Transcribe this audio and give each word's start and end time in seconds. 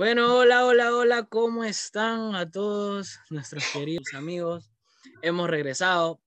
Bueno, 0.00 0.34
hola, 0.34 0.64
hola, 0.64 0.96
hola, 0.96 1.24
¿cómo 1.24 1.62
están 1.62 2.34
a 2.34 2.50
todos 2.50 3.20
nuestros 3.28 3.62
queridos 3.70 4.14
amigos? 4.14 4.70
Hemos 5.20 5.50
regresado, 5.50 6.22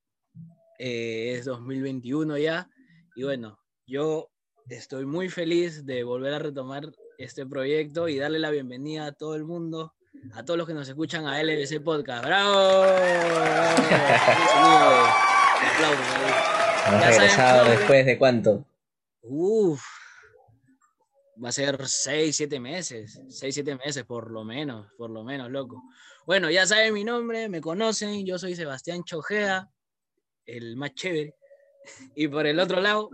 eh, 0.78 1.34
es 1.36 1.46
2021 1.46 2.38
ya, 2.38 2.70
y 3.16 3.24
bueno, 3.24 3.58
yo 3.88 4.30
estoy 4.70 5.08
muy 5.08 5.30
feliz 5.30 5.88
de 5.88 6.04
volver 6.04 6.36
a 6.36 6.38
retomar 6.38 6.92
este 7.18 7.48
proyecto 7.48 8.08
y 8.08 8.20
darle 8.20 8.38
la 8.38 8.52
bienvenida 8.52 9.08
a 9.08 9.12
todo 9.12 9.36
el 9.36 9.44
mundo, 9.44 9.96
a 10.36 10.46
todos 10.46 10.60
los 10.60 10.68
que 10.68 10.76
nos 10.76 10.88
escuchan 10.88 11.26
a 11.26 11.42
LBC 11.42 11.84
Podcast. 11.84 12.26
¡Bravo! 12.26 12.86
Hemos 16.90 17.06
regresado 17.08 17.72
después 17.72 18.06
de 18.06 18.20
cuánto? 18.20 18.64
Uf, 19.24 19.82
va 21.44 21.50
a 21.50 21.52
ser 21.52 21.78
seis, 21.88 22.36
siete 22.38 22.60
meses, 22.60 23.22
seis, 23.28 23.54
siete 23.54 23.76
meses 23.76 24.04
por 24.06 24.32
lo 24.32 24.44
menos, 24.44 24.88
por 24.98 25.10
lo 25.10 25.24
menos, 25.24 25.52
loco. 25.52 25.84
Bueno, 26.26 26.50
ya 26.50 26.66
saben 26.66 26.94
mi 26.94 27.04
nombre, 27.04 27.50
me 27.50 27.60
conocen, 27.60 28.26
yo 28.26 28.38
soy 28.38 28.56
Sebastián 28.56 29.04
Chojea, 29.04 29.70
el 30.46 30.76
más 30.78 30.94
chévere. 30.94 31.36
Y 32.16 32.30
por 32.30 32.48
el 32.48 32.60
otro 32.60 32.80
lado 32.80 33.10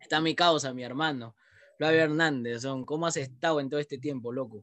está 0.00 0.20
mi 0.20 0.36
causa, 0.36 0.72
mi 0.72 0.84
hermano, 0.84 1.34
Flavio 1.76 2.02
Hernández. 2.02 2.62
¿Cómo 2.86 3.06
has 3.06 3.16
estado 3.16 3.58
en 3.58 3.68
todo 3.68 3.80
este 3.80 3.98
tiempo, 3.98 4.32
loco? 4.32 4.62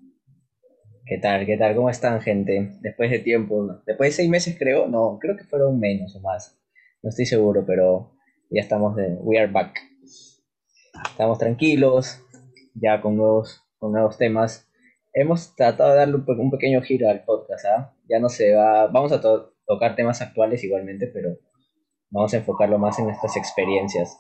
¿Qué 1.06 1.18
tal? 1.18 1.46
¿Qué 1.46 1.58
tal? 1.58 1.76
¿Cómo 1.76 1.90
están, 1.90 2.22
gente? 2.22 2.78
Después 2.80 3.12
de 3.12 3.20
tiempo, 3.20 3.82
después 3.86 4.12
de 4.12 4.16
seis 4.16 4.30
meses 4.30 4.56
creo, 4.58 4.88
no, 4.88 5.18
creo 5.20 5.36
que 5.36 5.44
fueron 5.44 5.78
menos 5.78 6.16
o 6.16 6.22
más. 6.22 6.58
No 7.04 7.10
estoy 7.10 7.26
seguro, 7.26 7.66
pero 7.66 8.14
ya 8.50 8.62
estamos 8.62 8.96
de, 8.96 9.16
we 9.20 9.38
are 9.38 9.52
back. 9.52 9.78
Estamos 11.10 11.38
tranquilos, 11.38 12.22
ya 12.80 13.02
con 13.02 13.18
nuevos, 13.18 13.64
con 13.80 13.92
nuevos 13.92 14.18
temas. 14.18 14.70
Hemos 15.14 15.56
tratado 15.56 15.92
de 15.92 15.98
darle 15.98 16.16
un, 16.16 16.52
pequeño 16.52 16.82
giro 16.82 17.10
al 17.10 17.24
podcast, 17.24 17.66
¿ah? 17.66 17.96
Ya 18.08 18.20
no 18.20 18.30
se 18.30 18.56
va, 18.56 18.88
vamos 18.88 19.12
a 19.12 19.22
tocar 19.22 19.96
temas 19.96 20.22
actuales 20.22 20.64
igualmente, 20.64 21.08
pero 21.08 21.38
vamos 22.10 22.34
a 22.34 22.38
enfocarlo 22.38 22.78
más 22.78 23.00
en 23.00 23.06
nuestras 23.06 23.36
experiencias. 23.36 24.20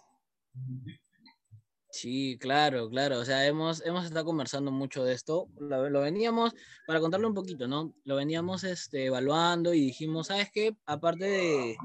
Sí, 1.89 2.37
claro, 2.39 2.89
claro. 2.89 3.19
O 3.19 3.25
sea, 3.25 3.45
hemos, 3.47 3.83
hemos 3.85 4.05
estado 4.05 4.25
conversando 4.25 4.71
mucho 4.71 5.03
de 5.03 5.13
esto. 5.13 5.47
Lo, 5.59 6.01
veníamos, 6.01 6.53
para 6.85 6.99
contarlo 6.99 7.27
un 7.27 7.33
poquito, 7.33 7.67
¿no? 7.67 7.93
Lo 8.03 8.15
veníamos 8.15 8.63
este, 8.63 9.05
evaluando 9.05 9.73
y 9.73 9.81
dijimos, 9.81 10.27
¿sabes 10.27 10.49
qué? 10.51 10.75
Aparte 10.85 11.25
de, 11.25 11.77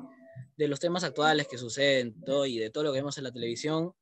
de 0.57 0.69
los 0.69 0.81
temas 0.81 1.05
actuales 1.05 1.49
que 1.49 1.59
suceden 1.59 2.21
todo, 2.25 2.47
y 2.47 2.59
de 2.59 2.71
todo 2.71 2.85
lo 2.85 2.93
que 2.93 2.99
vemos 2.99 3.17
en 3.19 3.25
la 3.25 3.33
televisión, 3.33 3.95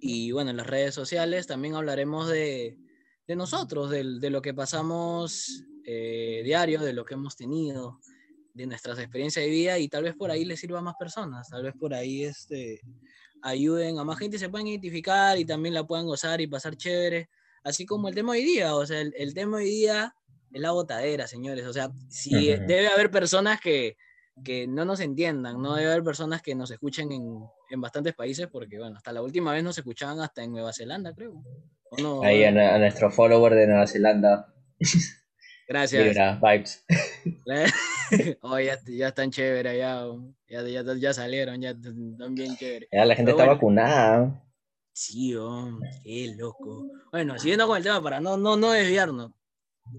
y 0.00 0.32
bueno, 0.32 0.50
en 0.50 0.56
las 0.56 0.66
redes 0.66 0.94
sociales 0.94 1.46
también 1.46 1.74
hablaremos 1.74 2.28
de, 2.28 2.78
de 3.26 3.36
nosotros, 3.36 3.90
de, 3.90 4.18
de, 4.20 4.30
lo 4.30 4.42
que 4.42 4.54
pasamos 4.54 5.64
eh, 5.84 6.42
diario, 6.44 6.80
de 6.80 6.92
lo 6.92 7.04
que 7.04 7.14
hemos 7.14 7.36
tenido, 7.36 8.00
de 8.54 8.66
nuestras 8.66 8.98
experiencias 8.98 9.44
de 9.44 9.50
vida 9.50 9.78
y 9.78 9.88
tal 9.88 10.04
vez 10.04 10.14
por 10.14 10.30
ahí 10.30 10.44
les 10.44 10.60
sirva 10.60 10.78
a 10.78 10.82
más 10.82 10.94
personas, 10.98 11.48
tal 11.48 11.62
vez 11.62 11.74
por 11.78 11.94
ahí 11.94 12.24
este, 12.24 12.80
ayuden 13.42 13.98
a 13.98 14.04
más 14.04 14.18
gente, 14.18 14.38
se 14.38 14.48
puedan 14.48 14.66
identificar 14.66 15.38
y 15.38 15.44
también 15.44 15.74
la 15.74 15.86
puedan 15.86 16.06
gozar 16.06 16.40
y 16.40 16.46
pasar 16.46 16.76
chévere, 16.76 17.28
así 17.62 17.86
como 17.86 18.08
el 18.08 18.14
tema 18.14 18.32
hoy 18.32 18.44
día, 18.44 18.74
o 18.74 18.86
sea, 18.86 19.00
el, 19.00 19.14
el 19.16 19.34
tema 19.34 19.58
hoy 19.58 19.66
día 19.66 20.14
es 20.52 20.60
la 20.60 20.72
botadera, 20.72 21.26
señores, 21.26 21.66
o 21.66 21.72
sea, 21.72 21.90
si 22.08 22.46
debe 22.46 22.88
haber 22.88 23.10
personas 23.10 23.60
que, 23.60 23.96
que 24.44 24.66
no 24.66 24.84
nos 24.84 25.00
entiendan, 25.00 25.60
no 25.60 25.74
debe 25.74 25.90
haber 25.90 26.04
personas 26.04 26.42
que 26.42 26.54
nos 26.54 26.70
escuchen 26.70 27.12
en, 27.12 27.40
en, 27.70 27.80
bastantes 27.80 28.14
países, 28.14 28.48
porque 28.48 28.78
bueno, 28.78 28.96
hasta 28.96 29.12
la 29.12 29.22
última 29.22 29.52
vez 29.52 29.62
nos 29.62 29.78
escuchaban 29.78 30.20
hasta 30.20 30.42
en 30.42 30.52
Nueva 30.52 30.72
Zelanda, 30.72 31.14
creo. 31.14 31.42
Ahí 32.22 32.44
a, 32.44 32.78
nuestro 32.78 33.10
follower 33.10 33.54
de 33.54 33.66
Nueva 33.66 33.86
Zelanda. 33.86 34.52
Gracias. 35.68 36.04
Vibra, 36.04 36.40
vibes. 36.42 36.84
oh, 38.42 38.58
ya, 38.58 38.78
ya, 38.86 39.08
están 39.08 39.30
chéveres, 39.30 39.76
ya, 39.76 40.06
ya, 40.48 40.94
ya, 40.96 41.14
salieron, 41.14 41.60
ya 41.60 41.70
están 41.70 42.34
bien 42.34 42.56
chéveres. 42.56 42.88
Ya 42.90 43.04
la 43.04 43.14
gente 43.14 43.32
está 43.32 43.44
vacunada. 43.44 44.42
Sí, 44.92 45.34
oh, 45.36 45.78
qué 46.02 46.34
loco. 46.36 46.86
Bueno, 47.12 47.38
siguiendo 47.38 47.66
con 47.66 47.76
el 47.76 47.82
tema, 47.82 48.02
para 48.02 48.20
no, 48.20 48.36
no, 48.36 48.56
no 48.56 48.72
desviarnos. 48.72 49.32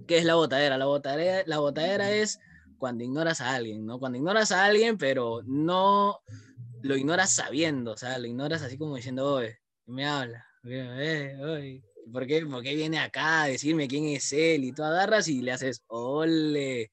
¿Qué 0.07 0.17
es 0.17 0.25
la 0.25 0.35
botadera? 0.35 0.77
La 0.77 0.85
botadera, 0.85 1.43
la 1.45 1.59
botadera 1.59 2.11
es 2.11 2.39
cuando 2.79 3.03
ignoras 3.03 3.41
a 3.41 3.53
alguien, 3.53 3.85
¿no? 3.85 3.99
Cuando 3.99 4.17
ignoras 4.17 4.51
a 4.51 4.65
alguien, 4.65 4.97
pero 4.97 5.41
no 5.45 6.21
lo 6.81 6.95
ignoras 6.95 7.31
sabiendo, 7.31 7.91
o 7.91 7.97
sea, 7.97 8.17
lo 8.17 8.25
ignoras 8.25 8.63
así 8.63 8.77
como 8.77 8.95
diciendo, 8.95 9.33
oye, 9.33 9.59
me 9.85 10.07
habla, 10.07 10.45
eh, 10.63 11.81
¿por 12.11 12.25
qué, 12.25 12.45
¿por 12.45 12.63
qué 12.63 12.75
viene 12.75 12.99
acá 12.99 13.43
a 13.43 13.47
decirme 13.47 13.87
quién 13.87 14.05
es 14.05 14.31
él? 14.33 14.63
Y 14.63 14.71
tú 14.71 14.83
agarras 14.83 15.27
y 15.27 15.41
le 15.41 15.51
haces, 15.51 15.83
ole. 15.87 16.91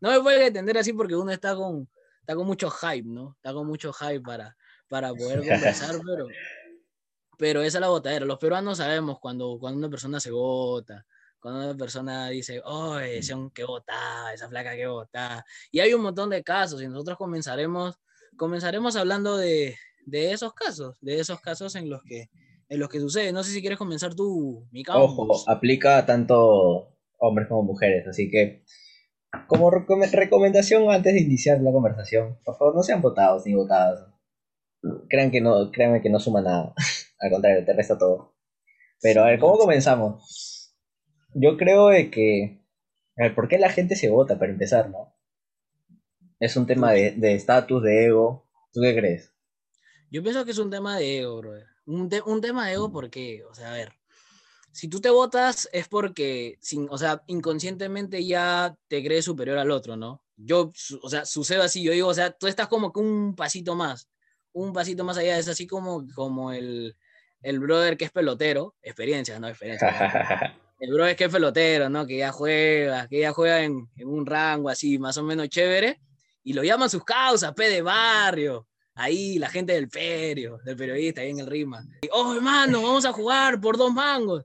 no 0.00 0.10
me 0.10 0.20
puedes 0.20 0.48
entender 0.48 0.78
así 0.78 0.92
porque 0.92 1.14
uno 1.14 1.30
está 1.30 1.54
con, 1.54 1.88
está 2.20 2.34
con 2.34 2.46
mucho 2.46 2.70
hype, 2.70 3.08
¿no? 3.08 3.34
Está 3.36 3.52
con 3.52 3.66
mucho 3.66 3.92
hype 3.92 4.20
para, 4.20 4.56
para 4.88 5.14
poder 5.14 5.40
conversar, 5.48 6.00
pero, 6.04 6.26
pero 7.38 7.62
esa 7.62 7.78
es 7.78 7.82
la 7.82 7.88
botadera. 7.88 8.26
Los 8.26 8.38
peruanos 8.38 8.78
sabemos 8.78 9.18
cuando, 9.20 9.58
cuando 9.60 9.78
una 9.78 9.90
persona 9.90 10.18
se 10.20 10.30
vota, 10.30 11.06
cuando 11.44 11.60
una 11.60 11.76
persona 11.76 12.30
dice, 12.30 12.62
oh, 12.64 12.98
ese 12.98 13.34
que 13.52 13.64
vota, 13.64 14.32
esa 14.32 14.48
flaca 14.48 14.74
que 14.74 14.86
vota. 14.86 15.44
Y 15.70 15.80
hay 15.80 15.92
un 15.92 16.00
montón 16.00 16.30
de 16.30 16.42
casos 16.42 16.80
y 16.80 16.88
nosotros 16.88 17.18
comenzaremos, 17.18 18.00
comenzaremos 18.38 18.96
hablando 18.96 19.36
de, 19.36 19.76
de 20.06 20.32
esos 20.32 20.54
casos, 20.54 20.96
de 21.02 21.20
esos 21.20 21.42
casos 21.42 21.74
en 21.74 21.90
los 21.90 22.02
que 22.02 22.30
en 22.70 22.80
los 22.80 22.88
que 22.88 22.98
sucede. 22.98 23.30
No 23.30 23.44
sé 23.44 23.50
si 23.50 23.60
quieres 23.60 23.78
comenzar 23.78 24.14
tú, 24.14 24.66
mi 24.70 24.82
Ojo, 24.88 25.44
aplica 25.46 26.06
tanto 26.06 26.96
hombres 27.18 27.46
como 27.46 27.62
mujeres, 27.62 28.06
así 28.06 28.30
que 28.30 28.64
como 29.46 29.70
recomendación 29.70 30.90
antes 30.90 31.12
de 31.12 31.20
iniciar 31.20 31.60
la 31.60 31.72
conversación, 31.72 32.38
por 32.42 32.56
favor 32.56 32.74
no 32.74 32.82
sean 32.82 33.02
votados 33.02 33.44
ni 33.44 33.52
votadas. 33.52 34.06
Crean 35.10 35.30
que 35.30 35.42
no, 35.42 35.70
créanme 35.70 36.00
que 36.00 36.08
no 36.08 36.18
suma 36.18 36.40
nada. 36.40 36.72
Al 37.20 37.30
contrario, 37.30 37.66
te 37.66 37.74
resta 37.74 37.98
todo. 37.98 38.34
Pero 39.02 39.24
a 39.24 39.26
ver, 39.26 39.38
¿cómo 39.38 39.58
comenzamos? 39.58 40.53
Yo 41.34 41.56
creo 41.56 41.88
de 41.88 42.10
que. 42.10 42.60
A 43.16 43.24
ver, 43.24 43.34
¿por 43.34 43.48
qué 43.48 43.58
la 43.58 43.70
gente 43.70 43.96
se 43.96 44.08
vota 44.08 44.38
para 44.38 44.52
empezar, 44.52 44.90
no? 44.90 45.14
Es 46.40 46.56
un 46.56 46.66
tema 46.66 46.92
de 46.92 47.34
estatus, 47.34 47.82
de, 47.82 48.06
ego. 48.06 48.48
¿Tú 48.72 48.80
qué 48.80 48.94
crees? 48.94 49.32
Yo 50.10 50.22
pienso 50.22 50.44
que 50.44 50.50
es 50.50 50.58
un 50.58 50.70
tema 50.70 50.98
de 50.98 51.20
ego, 51.20 51.38
brother. 51.38 51.66
Un, 51.86 52.10
un 52.26 52.40
tema 52.40 52.66
de 52.66 52.74
ego 52.74 52.90
porque, 52.90 53.44
o 53.44 53.54
sea, 53.54 53.72
a 53.72 53.74
ver, 53.74 53.92
si 54.72 54.88
tú 54.88 55.00
te 55.00 55.10
votas 55.10 55.68
es 55.72 55.86
porque, 55.86 56.58
sin, 56.60 56.88
o 56.90 56.98
sea, 56.98 57.22
inconscientemente 57.28 58.24
ya 58.26 58.76
te 58.88 59.04
crees 59.04 59.24
superior 59.24 59.58
al 59.58 59.70
otro, 59.70 59.96
¿no? 59.96 60.24
Yo, 60.36 60.72
o 61.02 61.08
sea, 61.08 61.24
sucede 61.24 61.62
así, 61.62 61.82
yo 61.82 61.92
digo, 61.92 62.08
o 62.08 62.14
sea, 62.14 62.32
tú 62.32 62.48
estás 62.48 62.66
como 62.66 62.92
que 62.92 62.98
un 62.98 63.36
pasito 63.36 63.76
más, 63.76 64.08
un 64.52 64.72
pasito 64.72 65.04
más 65.04 65.16
allá, 65.16 65.38
es 65.38 65.48
así 65.48 65.66
como, 65.66 66.04
como 66.14 66.52
el, 66.52 66.96
el 67.42 67.60
brother 67.60 67.96
que 67.96 68.06
es 68.06 68.10
pelotero, 68.10 68.74
experiencia, 68.82 69.38
¿no? 69.38 69.48
Experiencia. 69.48 70.58
el 70.78 70.92
bro 70.92 71.06
es 71.06 71.16
que 71.16 71.24
es 71.24 71.32
pelotero, 71.32 71.88
¿no? 71.88 72.06
Que 72.06 72.18
ya 72.18 72.32
juega, 72.32 73.08
que 73.08 73.20
ya 73.20 73.32
juega 73.32 73.62
en, 73.62 73.88
un 74.04 74.26
rango 74.26 74.68
así, 74.68 74.98
más 74.98 75.16
o 75.18 75.22
menos 75.22 75.48
chévere, 75.48 76.00
y 76.42 76.52
lo 76.52 76.62
llaman 76.62 76.90
sus 76.90 77.04
causas, 77.04 77.52
P 77.54 77.68
de 77.68 77.82
barrio. 77.82 78.66
Ahí 78.96 79.38
la 79.38 79.48
gente 79.48 79.72
del 79.72 79.88
perio, 79.88 80.58
del 80.64 80.76
periodista, 80.76 81.20
ahí 81.20 81.30
en 81.30 81.40
el 81.40 81.46
rima. 81.46 81.84
oh, 82.12 82.34
hermano, 82.34 82.82
vamos 82.82 83.04
a 83.04 83.12
jugar 83.12 83.60
por 83.60 83.76
dos 83.76 83.92
mangos. 83.92 84.44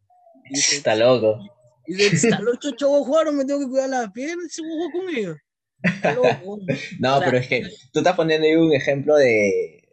está 0.51 0.95
loco. 0.95 1.40
Y 1.85 1.94
dice, 1.94 2.29
está 2.29 2.40
loco, 2.40 2.72
chavos, 2.75 3.06
jugaron, 3.06 3.35
me 3.38 3.46
tengo 3.46 3.59
que 3.59 3.67
cuidar 3.67 3.90
las 3.90 4.11
piernas, 4.11 4.51
se 4.51 4.63
jugó 4.63 4.91
conmigo. 4.91 5.35
no, 6.99 7.20
pero 7.20 7.37
es 7.37 7.47
que 7.47 7.64
tú 7.93 7.99
estás 7.99 8.16
poniendo 8.16 8.46
ahí 8.46 8.55
un 8.55 8.73
ejemplo 8.73 9.16
de. 9.16 9.87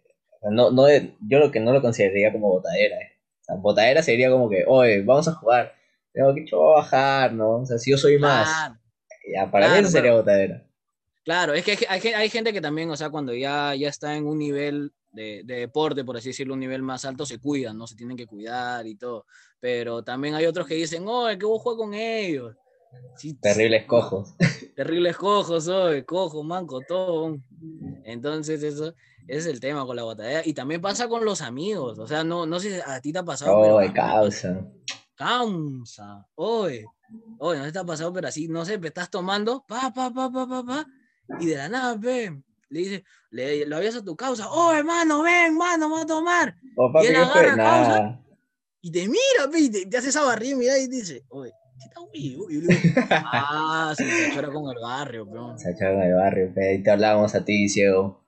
No, 0.51 0.71
no 0.71 0.89
yo 0.89 1.39
lo 1.39 1.51
que 1.51 1.61
no 1.61 1.73
lo 1.73 1.83
consideraría 1.83 2.33
como 2.33 2.49
botadera. 2.49 2.97
Eh. 2.97 3.13
O 3.41 3.45
sea, 3.45 3.55
botadera 3.57 4.03
sería 4.03 4.31
como 4.31 4.49
que, 4.51 4.65
oye, 4.67 5.03
vamos 5.03 5.29
a 5.29 5.33
jugar 5.33 5.76
tengo 6.17 6.35
que 6.35 6.47
a 6.51 6.57
bajar, 6.57 7.33
¿no? 7.35 7.59
O 7.59 7.67
sea, 7.67 7.79
si 7.79 7.91
yo 7.91 7.99
soy 7.99 8.19
más, 8.19 8.73
ya, 9.35 9.51
para 9.51 9.69
mí 9.69 9.79
eso 9.81 9.91
sería 9.91 10.15
botadera. 10.15 10.67
Claro, 11.25 11.53
es 11.53 11.63
que 11.63 11.77
hay, 11.89 12.01
hay, 12.01 12.31
gente 12.31 12.55
que 12.55 12.61
también, 12.61 12.89
o 12.89 12.97
sea, 12.97 13.11
cuando 13.11 13.35
ya, 13.35 13.75
ya 13.75 13.89
está 13.89 14.17
en 14.17 14.27
un 14.27 14.39
nivel 14.39 14.93
de, 15.13 15.43
de, 15.45 15.57
deporte, 15.57 16.05
por 16.05 16.17
así 16.17 16.29
decirlo, 16.29 16.55
un 16.55 16.61
nivel 16.61 16.83
más 16.83 17.05
alto, 17.05 17.27
se 17.27 17.39
cuidan, 17.39 17.77
¿no? 17.77 17.87
Se 17.87 17.97
tienen 17.97 18.17
que 18.17 18.27
cuidar 18.27 18.87
y 18.87 18.95
todo. 18.95 19.27
Pero 19.61 20.03
también 20.05 20.35
hay 20.35 20.47
otros 20.47 20.67
que 20.67 20.75
dicen, 20.75 21.05
oh, 21.07 21.29
es 21.29 21.37
que 21.37 21.45
vos 21.45 21.61
juegas 21.61 21.79
con 21.79 21.93
ellos. 21.93 22.57
terribles 23.43 23.85
cojos. 23.85 24.35
Terribles 24.77 25.17
cojos, 25.17 25.65
soy, 25.65 26.05
cojo, 26.05 26.43
manco, 26.43 26.81
todo. 26.87 27.37
Entonces, 28.05 28.63
eso, 28.63 28.95
ese 29.27 29.39
es 29.39 29.47
el 29.47 29.61
tema 29.61 29.85
con 29.85 29.97
la 29.97 30.05
botadera. 30.05 30.43
Y 30.45 30.55
también 30.55 30.81
pasa 30.81 31.09
con 31.09 31.25
los 31.25 31.43
amigos. 31.43 31.99
O 31.99 32.07
sea, 32.07 32.25
no, 32.25 32.47
no 32.47 32.61
sé 32.61 32.77
si 32.77 32.81
a 32.87 33.01
ti 33.01 33.13
te 33.13 33.19
ha 33.19 33.25
pasado. 33.25 33.59
Oh, 33.59 33.79
pero, 33.81 33.93
causa 33.93 34.65
cansa. 35.17 36.27
Oye, 36.35 36.85
oye, 37.39 37.59
no 37.59 37.63
te 37.65 37.69
está 37.69 37.85
pasando, 37.85 38.13
pero 38.13 38.29
así, 38.29 38.49
no 38.49 38.65
sé, 38.65 38.79
estás 38.83 39.11
tomando, 39.11 39.65
pa, 39.67 39.93
pa, 39.93 40.13
pa, 40.13 40.31
pa, 40.31 40.47
pa, 40.47 40.65
pa, 40.65 40.87
y 41.41 41.47
de 41.47 41.57
la 41.57 41.69
nada, 41.69 41.97
ve, 41.97 42.43
le 42.69 42.79
dice, 42.79 43.05
le, 43.31 43.67
lo 43.67 43.77
habías 43.77 43.97
a 43.97 44.05
tu 44.05 44.17
causa, 44.17 44.49
oh, 44.51 44.73
hermano, 44.73 45.23
ven, 45.23 45.47
hermano, 45.47 45.89
vamos 45.89 46.05
a 46.05 46.07
tomar. 46.07 46.57
Oh, 46.77 46.93
y 47.03 47.07
él 47.07 47.17
agarra 47.17 47.57
causa, 47.57 48.21
y 48.81 48.93
te 48.93 49.09
mira, 49.09 49.47
ve, 49.51 49.61
y 49.61 49.71
te, 49.71 49.97
hace 49.97 50.11
esa 50.11 50.23
barriga, 50.23 50.57
mira, 50.57 50.79
y 50.79 50.87
dice, 50.87 51.25
oye, 51.29 51.53
Sí, 51.79 51.89
está 51.89 52.01
vivo. 52.11 52.51
Y 52.51 52.55
yo 52.55 52.61
le 52.63 52.75
digo, 52.75 52.95
ah, 53.11 53.93
sí, 53.97 54.05
se 54.05 54.33
chora 54.33 54.51
con 54.51 54.75
el 54.75 54.83
barrio, 54.83 55.31
peón. 55.31 55.59
Se 55.59 55.73
echó 55.73 55.85
en 55.85 56.01
el 56.01 56.15
barrio, 56.15 56.53
pe, 56.55 56.75
y 56.75 56.83
te 56.83 56.91
hablábamos 56.91 57.35
a 57.35 57.45
ti, 57.45 57.69
ciego. 57.69 58.25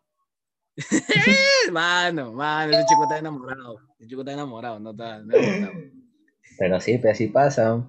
Mano, 1.72 2.32
mano, 2.32 2.72
ese 2.72 2.84
chico 2.86 3.02
está 3.02 3.18
enamorado. 3.18 3.80
Ese 3.98 4.08
chico 4.08 4.20
está 4.20 4.32
enamorado, 4.32 4.78
no 4.78 4.90
está, 4.92 5.18
no 5.18 5.34
está. 5.34 5.72
Pero 6.58 6.80
sí, 6.80 6.98
pues 6.98 7.12
así 7.14 7.26
pasa. 7.28 7.84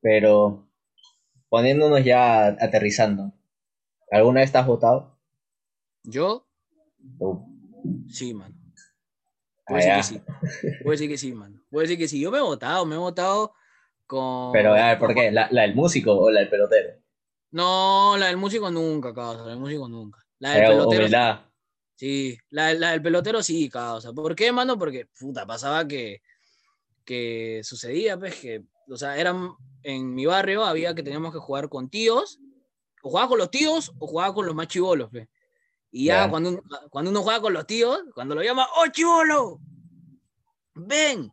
Pero 0.00 0.68
poniéndonos 1.48 2.04
ya 2.04 2.46
aterrizando. 2.48 3.32
¿Alguna 4.10 4.40
vez 4.40 4.48
estás 4.48 4.66
votado? 4.66 5.18
Yo, 6.04 6.46
Uh, 7.20 7.36
sí, 8.08 8.32
mano. 8.34 8.54
Ah, 9.66 9.72
Puedo 9.72 9.78
decir 9.78 9.94
que 9.94 10.02
sí. 10.02 10.22
Puedo 10.82 10.90
decir 10.92 11.08
que 11.08 11.18
sí, 11.18 11.32
mano. 11.34 11.60
Puedo 11.70 11.82
decir 11.82 11.98
que 11.98 12.08
sí. 12.08 12.20
Yo 12.20 12.30
me 12.30 12.38
he 12.38 12.42
votado, 12.42 12.84
me 12.86 12.94
he 12.94 12.98
votado 12.98 13.54
con. 14.06 14.52
Pero, 14.52 14.74
a 14.74 14.88
ver, 14.88 14.98
¿por 14.98 15.14
qué? 15.14 15.30
¿La, 15.32 15.48
la 15.50 15.62
del 15.62 15.74
músico 15.74 16.12
o 16.14 16.30
la 16.30 16.40
del 16.40 16.50
pelotero? 16.50 17.00
No, 17.52 18.16
la 18.18 18.26
del 18.26 18.36
músico 18.36 18.70
nunca, 18.70 19.14
causa. 19.14 19.42
La 19.42 19.50
del 19.50 19.58
músico 19.60 19.88
nunca. 19.88 20.18
La 20.38 20.50
del 20.50 20.64
Eh, 20.64 20.66
pelotero. 20.68 21.02
humildad. 21.02 21.40
Sí, 21.96 22.36
la, 22.50 22.74
la 22.74 22.90
del 22.92 23.02
pelotero 23.02 23.42
sí, 23.42 23.68
causa. 23.68 24.12
¿Por 24.12 24.34
qué, 24.34 24.52
mano? 24.52 24.78
Porque, 24.78 25.06
puta, 25.18 25.46
pasaba 25.46 25.86
que, 25.86 26.20
que 27.04 27.60
sucedía, 27.64 28.18
pues, 28.18 28.36
que, 28.36 28.64
o 28.88 28.96
sea, 28.96 29.18
eran, 29.18 29.50
en 29.82 30.14
mi 30.14 30.26
barrio 30.26 30.64
había 30.64 30.94
que 30.94 31.02
teníamos 31.02 31.32
que 31.32 31.38
jugar 31.38 31.68
con 31.68 31.88
tíos, 31.88 32.38
o 33.02 33.10
jugaba 33.10 33.28
con 33.28 33.38
los 33.38 33.50
tíos 33.50 33.92
o 33.98 34.06
jugaba 34.06 34.34
con 34.34 34.46
los 34.46 34.54
más 34.54 34.68
chivolos, 34.68 35.10
pues. 35.10 35.28
Y 35.90 36.06
ya. 36.06 36.28
Cuando, 36.28 36.50
uno, 36.50 36.62
cuando 36.90 37.10
uno 37.10 37.22
juega 37.22 37.40
con 37.40 37.52
los 37.52 37.66
tíos, 37.66 38.00
cuando 38.14 38.34
lo 38.34 38.42
llama, 38.42 38.66
¡oh, 38.76 38.88
chivolo! 38.88 39.60
¡Ven! 40.74 41.32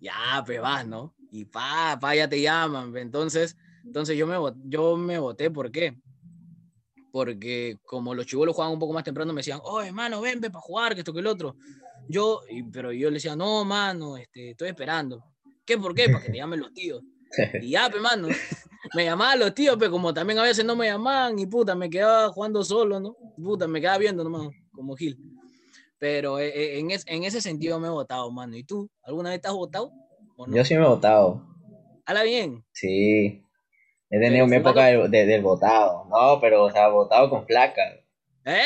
Ya, 0.00 0.42
pues 0.46 0.60
vas, 0.60 0.86
¿no? 0.86 1.14
Y 1.30 1.44
pa, 1.44 1.98
pa, 2.00 2.14
ya 2.14 2.28
te 2.28 2.40
llaman, 2.40 2.92
pues. 2.92 3.02
entonces, 3.02 3.56
entonces 3.84 4.16
yo 4.16 4.26
me, 4.26 4.36
yo 4.64 4.96
me 4.96 5.18
voté, 5.18 5.50
¿por 5.50 5.70
qué? 5.70 6.00
porque 7.10 7.78
como 7.84 8.14
los 8.14 8.26
chivolos 8.26 8.54
jugaban 8.54 8.74
un 8.74 8.78
poco 8.78 8.92
más 8.92 9.04
temprano, 9.04 9.32
me 9.32 9.40
decían, 9.40 9.60
oh, 9.64 9.80
hermano, 9.80 10.20
ven, 10.20 10.40
ven 10.40 10.52
para 10.52 10.62
jugar, 10.62 10.94
que 10.94 11.00
esto, 11.00 11.12
que 11.12 11.20
el 11.20 11.26
otro. 11.26 11.56
Yo, 12.10 12.40
y- 12.48 12.62
pero 12.64 12.92
yo 12.92 13.08
le 13.10 13.14
decía, 13.14 13.36
no, 13.36 13.64
mano, 13.64 14.16
este, 14.16 14.50
estoy 14.50 14.68
esperando. 14.68 15.22
¿Qué, 15.64 15.78
por 15.78 15.94
qué? 15.94 16.08
Para 16.08 16.24
que 16.24 16.30
te 16.30 16.36
llamen 16.38 16.60
los 16.60 16.72
tíos. 16.72 17.02
Y 17.62 17.70
ya, 17.70 17.88
pe, 17.88 18.00
mano, 18.00 18.28
me 18.94 19.04
llamaban 19.04 19.38
los 19.38 19.54
tíos, 19.54 19.76
pero 19.78 19.90
como 19.92 20.12
también 20.12 20.38
a 20.38 20.42
veces 20.42 20.64
no 20.64 20.74
me 20.74 20.86
llamaban, 20.86 21.38
y 21.38 21.46
puta, 21.46 21.74
me 21.76 21.88
quedaba 21.88 22.28
jugando 22.30 22.64
solo, 22.64 22.98
¿no? 22.98 23.16
Puta, 23.36 23.68
me 23.68 23.80
quedaba 23.80 23.98
viendo 23.98 24.24
nomás, 24.24 24.48
como 24.72 24.96
Gil. 24.96 25.16
Pero 25.98 26.38
eh, 26.40 26.48
eh, 26.48 26.78
en, 26.80 26.90
es- 26.90 27.04
en 27.06 27.22
ese 27.24 27.40
sentido 27.40 27.78
me 27.78 27.86
he 27.88 27.90
votado, 27.90 28.30
mano. 28.32 28.56
¿Y 28.56 28.64
tú? 28.64 28.88
¿Alguna 29.02 29.30
vez 29.30 29.40
te 29.40 29.48
has 29.48 29.54
votado? 29.54 29.92
Yo 30.48 30.64
sí 30.64 30.74
me 30.74 30.82
he 30.84 30.88
votado. 30.88 31.46
Hala 32.06 32.22
bien. 32.24 32.64
Sí. 32.72 33.44
He 34.08 34.18
tenido 34.18 34.46
Pero 34.46 34.48
mi 34.48 34.56
época 34.56 34.86
del, 34.86 35.10
de- 35.10 35.26
del 35.26 35.42
votado. 35.42 36.06
No, 36.10 36.40
pero, 36.40 36.64
o 36.64 36.70
sea, 36.72 36.88
votado 36.88 37.28
con 37.30 37.44
placa. 37.46 37.82
Eh, 38.44 38.58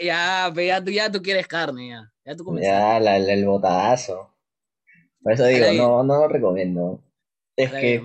eh, 0.00 0.04
ya, 0.04 0.50
pe, 0.54 0.66
ya, 0.66 0.82
tú, 0.84 0.90
ya 0.90 1.10
tú 1.10 1.22
quieres 1.22 1.46
carne, 1.46 1.88
ya. 1.88 2.12
Ya 2.24 2.36
tú 2.36 2.44
comenzaste. 2.44 2.76
Ya, 2.76 3.00
la- 3.00 3.18
la- 3.18 3.32
el 3.32 3.46
votadazo. 3.46 4.34
Por 5.22 5.32
eso 5.32 5.44
digo, 5.46 5.66
no, 5.76 6.02
no 6.02 6.16
lo 6.20 6.28
recomiendo. 6.28 7.02
Es 7.56 7.70
que, 7.72 8.02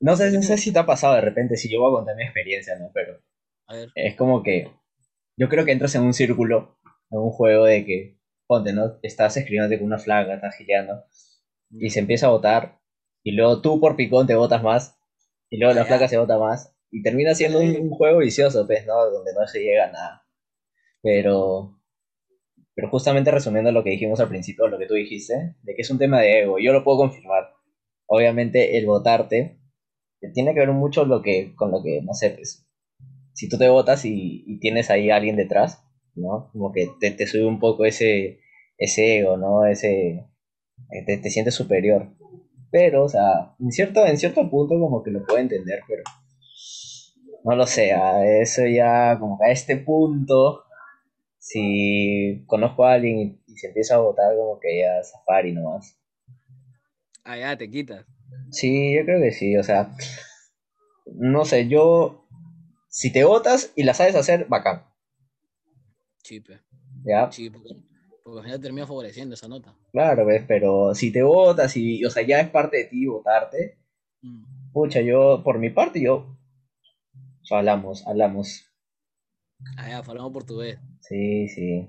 no 0.00 0.16
sé, 0.16 0.30
no 0.32 0.42
sé 0.42 0.58
si 0.58 0.72
te 0.72 0.78
ha 0.78 0.86
pasado 0.86 1.14
de 1.14 1.20
repente, 1.20 1.56
si 1.56 1.70
yo 1.72 1.80
voy 1.80 1.92
a 1.92 1.96
contar 1.98 2.16
mi 2.16 2.24
experiencia, 2.24 2.76
¿no? 2.78 2.90
Pero 2.92 3.18
A 3.68 3.74
ver. 3.74 3.90
es 3.94 4.16
como 4.16 4.42
que, 4.42 4.72
yo 5.38 5.48
creo 5.48 5.64
que 5.64 5.72
entras 5.72 5.94
en 5.94 6.02
un 6.02 6.14
círculo, 6.14 6.78
en 7.10 7.18
un 7.20 7.30
juego 7.30 7.64
de 7.64 7.84
que, 7.84 8.18
ponte, 8.46 8.72
¿no? 8.72 8.98
Estás 9.02 9.36
escribiéndote 9.36 9.78
con 9.78 9.86
una 9.86 9.98
flaca, 9.98 10.34
estás 10.34 10.56
gileando, 10.56 11.04
y 11.70 11.90
se 11.90 12.00
empieza 12.00 12.26
a 12.26 12.30
votar, 12.30 12.80
y 13.24 13.32
luego 13.32 13.60
tú 13.62 13.80
por 13.80 13.96
picón 13.96 14.26
te 14.26 14.34
votas 14.34 14.62
más, 14.62 14.98
y 15.50 15.58
luego 15.58 15.74
la 15.74 15.82
Ah, 15.82 15.86
flaca 15.86 16.08
se 16.08 16.18
vota 16.18 16.38
más, 16.38 16.74
y 16.90 17.02
termina 17.02 17.34
siendo 17.34 17.60
un 17.60 17.90
juego 17.90 18.18
vicioso, 18.18 18.66
pues, 18.66 18.86
¿no? 18.86 18.94
Donde 19.10 19.32
no 19.34 19.46
se 19.46 19.60
llega 19.60 19.84
a 19.86 19.92
nada. 19.92 20.25
Pero, 21.06 21.80
pero 22.74 22.90
justamente 22.90 23.30
resumiendo 23.30 23.70
lo 23.70 23.84
que 23.84 23.90
dijimos 23.90 24.18
al 24.18 24.28
principio, 24.28 24.66
lo 24.66 24.76
que 24.76 24.86
tú 24.86 24.94
dijiste, 24.94 25.54
de 25.62 25.74
que 25.76 25.82
es 25.82 25.90
un 25.92 25.98
tema 25.98 26.20
de 26.20 26.40
ego, 26.40 26.58
yo 26.58 26.72
lo 26.72 26.82
puedo 26.82 26.98
confirmar. 26.98 27.52
Obviamente 28.06 28.76
el 28.76 28.86
votarte 28.86 29.60
eh, 30.20 30.32
tiene 30.34 30.52
que 30.52 30.58
ver 30.58 30.72
mucho 30.72 31.04
lo 31.04 31.22
que, 31.22 31.54
con 31.54 31.70
lo 31.70 31.80
que, 31.84 32.02
no 32.02 32.12
sé, 32.12 32.30
pues, 32.30 32.66
si 33.34 33.48
tú 33.48 33.56
te 33.56 33.68
votas 33.68 34.04
y, 34.04 34.58
tienes 34.58 34.90
ahí 34.90 35.10
a 35.10 35.16
alguien 35.16 35.36
detrás, 35.36 35.80
¿no? 36.16 36.50
Como 36.50 36.72
que 36.72 36.88
te, 36.98 37.26
sube 37.28 37.46
un 37.46 37.60
poco 37.60 37.84
ese, 37.84 38.40
ese 38.76 39.18
ego, 39.18 39.36
¿no? 39.36 39.64
Ese, 39.64 40.26
eh, 40.90 41.04
te, 41.06 41.18
te 41.18 41.30
sientes 41.30 41.54
superior. 41.54 42.16
Pero, 42.72 43.04
o 43.04 43.08
sea, 43.08 43.54
en 43.60 43.70
cierto, 43.70 44.04
en 44.04 44.18
cierto 44.18 44.50
punto 44.50 44.74
como 44.80 45.04
que 45.04 45.12
lo 45.12 45.24
puedo 45.24 45.38
entender, 45.38 45.82
pero 45.86 46.02
no 47.44 47.54
lo 47.54 47.64
sé, 47.64 47.92
a 47.92 48.26
eso 48.26 48.66
ya, 48.66 49.16
como 49.20 49.38
que 49.38 49.44
a 49.46 49.52
este 49.52 49.76
punto, 49.76 50.65
si 51.48 52.42
conozco 52.46 52.84
a 52.84 52.94
alguien 52.94 53.40
y, 53.46 53.56
se 53.56 53.68
empieza 53.68 53.94
a 53.94 53.98
votar, 53.98 54.34
como 54.36 54.58
que 54.58 54.80
ya 54.80 55.00
safari 55.04 55.52
nomás. 55.52 55.96
Ah, 57.22 57.38
ya, 57.38 57.56
te 57.56 57.70
quitas. 57.70 58.04
Sí, 58.50 58.96
yo 58.96 59.04
creo 59.04 59.20
que 59.20 59.30
sí, 59.30 59.56
o 59.56 59.62
sea, 59.62 59.94
no 61.06 61.44
sé, 61.44 61.68
yo, 61.68 62.26
si 62.88 63.12
te 63.12 63.22
votas 63.22 63.72
y 63.76 63.84
la 63.84 63.94
sabes 63.94 64.16
hacer, 64.16 64.46
bacán, 64.48 64.86
Sí, 66.24 66.40
pe. 66.40 66.58
¿ya? 67.04 67.30
Sí, 67.30 67.48
porque, 67.48 67.68
porque 68.24 68.38
al 68.40 68.44
final 68.44 68.60
termina 68.60 68.86
favoreciendo 68.88 69.34
esa 69.34 69.46
nota. 69.46 69.72
Claro, 69.92 70.26
ves, 70.26 70.42
pero 70.48 70.96
si 70.96 71.12
te 71.12 71.22
votas 71.22 71.76
y, 71.76 72.04
o 72.04 72.10
sea, 72.10 72.24
ya 72.24 72.40
es 72.40 72.50
parte 72.50 72.78
de 72.78 72.84
ti 72.86 73.06
votarte, 73.06 73.78
Mm. 74.22 74.72
pucha, 74.72 75.00
yo, 75.00 75.42
por 75.44 75.60
mi 75.60 75.70
parte, 75.70 76.00
yo, 76.00 76.36
hablamos, 77.50 78.04
hablamos, 78.04 78.65
Ah, 79.76 79.88
ya, 79.88 79.98
hablamos 79.98 80.32
portugués. 80.32 80.78
sí, 81.00 81.48
sí, 81.48 81.88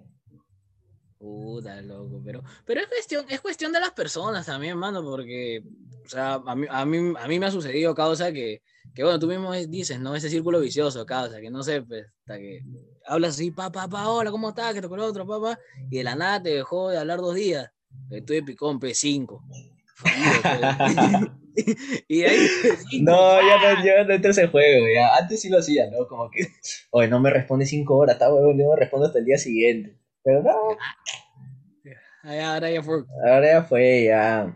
Puta, 1.20 1.82
loco, 1.82 2.22
pero, 2.24 2.44
pero 2.64 2.82
es 2.82 2.88
cuestión, 2.88 3.26
es 3.28 3.42
cuestión 3.42 3.72
de 3.72 3.80
las 3.80 3.92
personas 3.92 4.46
también, 4.46 4.78
mano, 4.78 5.04
porque, 5.04 5.64
o 6.06 6.10
sea, 6.10 6.36
a 6.36 6.56
mí, 6.56 6.68
a 6.70 6.86
mí, 6.86 7.14
a 7.20 7.28
mí 7.28 7.40
me 7.40 7.48
ha 7.48 7.52
sucedido, 7.52 7.96
causa, 7.96 8.32
que, 8.32 8.62
que 8.94 9.04
bueno, 9.04 9.18
tú 9.18 9.26
mismo 9.26 9.52
dices, 9.54 10.00
¿no? 10.00 10.16
Ese 10.16 10.30
círculo 10.30 10.60
vicioso, 10.60 11.08
causa, 11.08 11.42
que 11.42 11.50
no 11.50 11.64
sé, 11.64 11.82
pues, 11.82 12.06
hasta 12.20 12.38
que 12.38 12.62
hablas 13.04 13.32
así, 13.32 13.50
pa, 13.50 13.72
pa, 13.72 13.88
pa, 13.88 14.08
hola, 14.10 14.30
¿cómo 14.30 14.50
estás? 14.50 14.76
Que 14.76 14.82
tocó 14.82 14.94
el 14.94 15.02
otro, 15.02 15.26
papá, 15.26 15.58
y 15.90 15.98
de 15.98 16.04
la 16.04 16.16
nada 16.16 16.44
te 16.44 16.50
dejó 16.50 16.90
de 16.90 17.00
hablar 17.00 17.18
dos 17.18 17.34
días, 17.34 17.72
estoy 18.12 18.38
de 18.38 18.44
picón, 18.44 18.80
P5. 18.80 19.42
y 22.08 22.24
ahí, 22.24 22.50
P5, 22.62 23.04
No, 23.04 23.42
ya 23.42 23.58
no, 23.58 23.86
ya 23.86 24.04
no 24.04 24.14
entro 24.14 24.16
en 24.30 24.32
ese 24.32 24.48
juego, 24.48 24.86
ya. 24.94 25.16
Antes 25.16 25.42
sí 25.42 25.50
lo 25.50 25.60
hacía, 25.60 25.90
¿no? 25.90 26.08
Como 26.08 26.30
que, 26.32 26.48
oye, 26.92 27.08
no 27.08 27.20
me 27.20 27.30
responde 27.32 27.66
cinco 27.66 27.98
horas, 27.98 28.16
está 28.16 28.34
huevón, 28.34 28.58
yo 28.58 28.66
no 28.66 28.76
respondo 28.76 29.08
hasta 29.08 29.20
el 29.20 29.26
día 29.26 29.38
siguiente. 29.38 29.98
Pero 30.24 30.44
no, 30.44 30.52
Ah, 32.24 32.54
ahora 32.56 32.70
ya 32.70 32.82
fue. 32.84 33.04
ahora 33.26 33.48
ya 33.48 33.64
fue, 33.64 34.04
ya. 34.06 34.54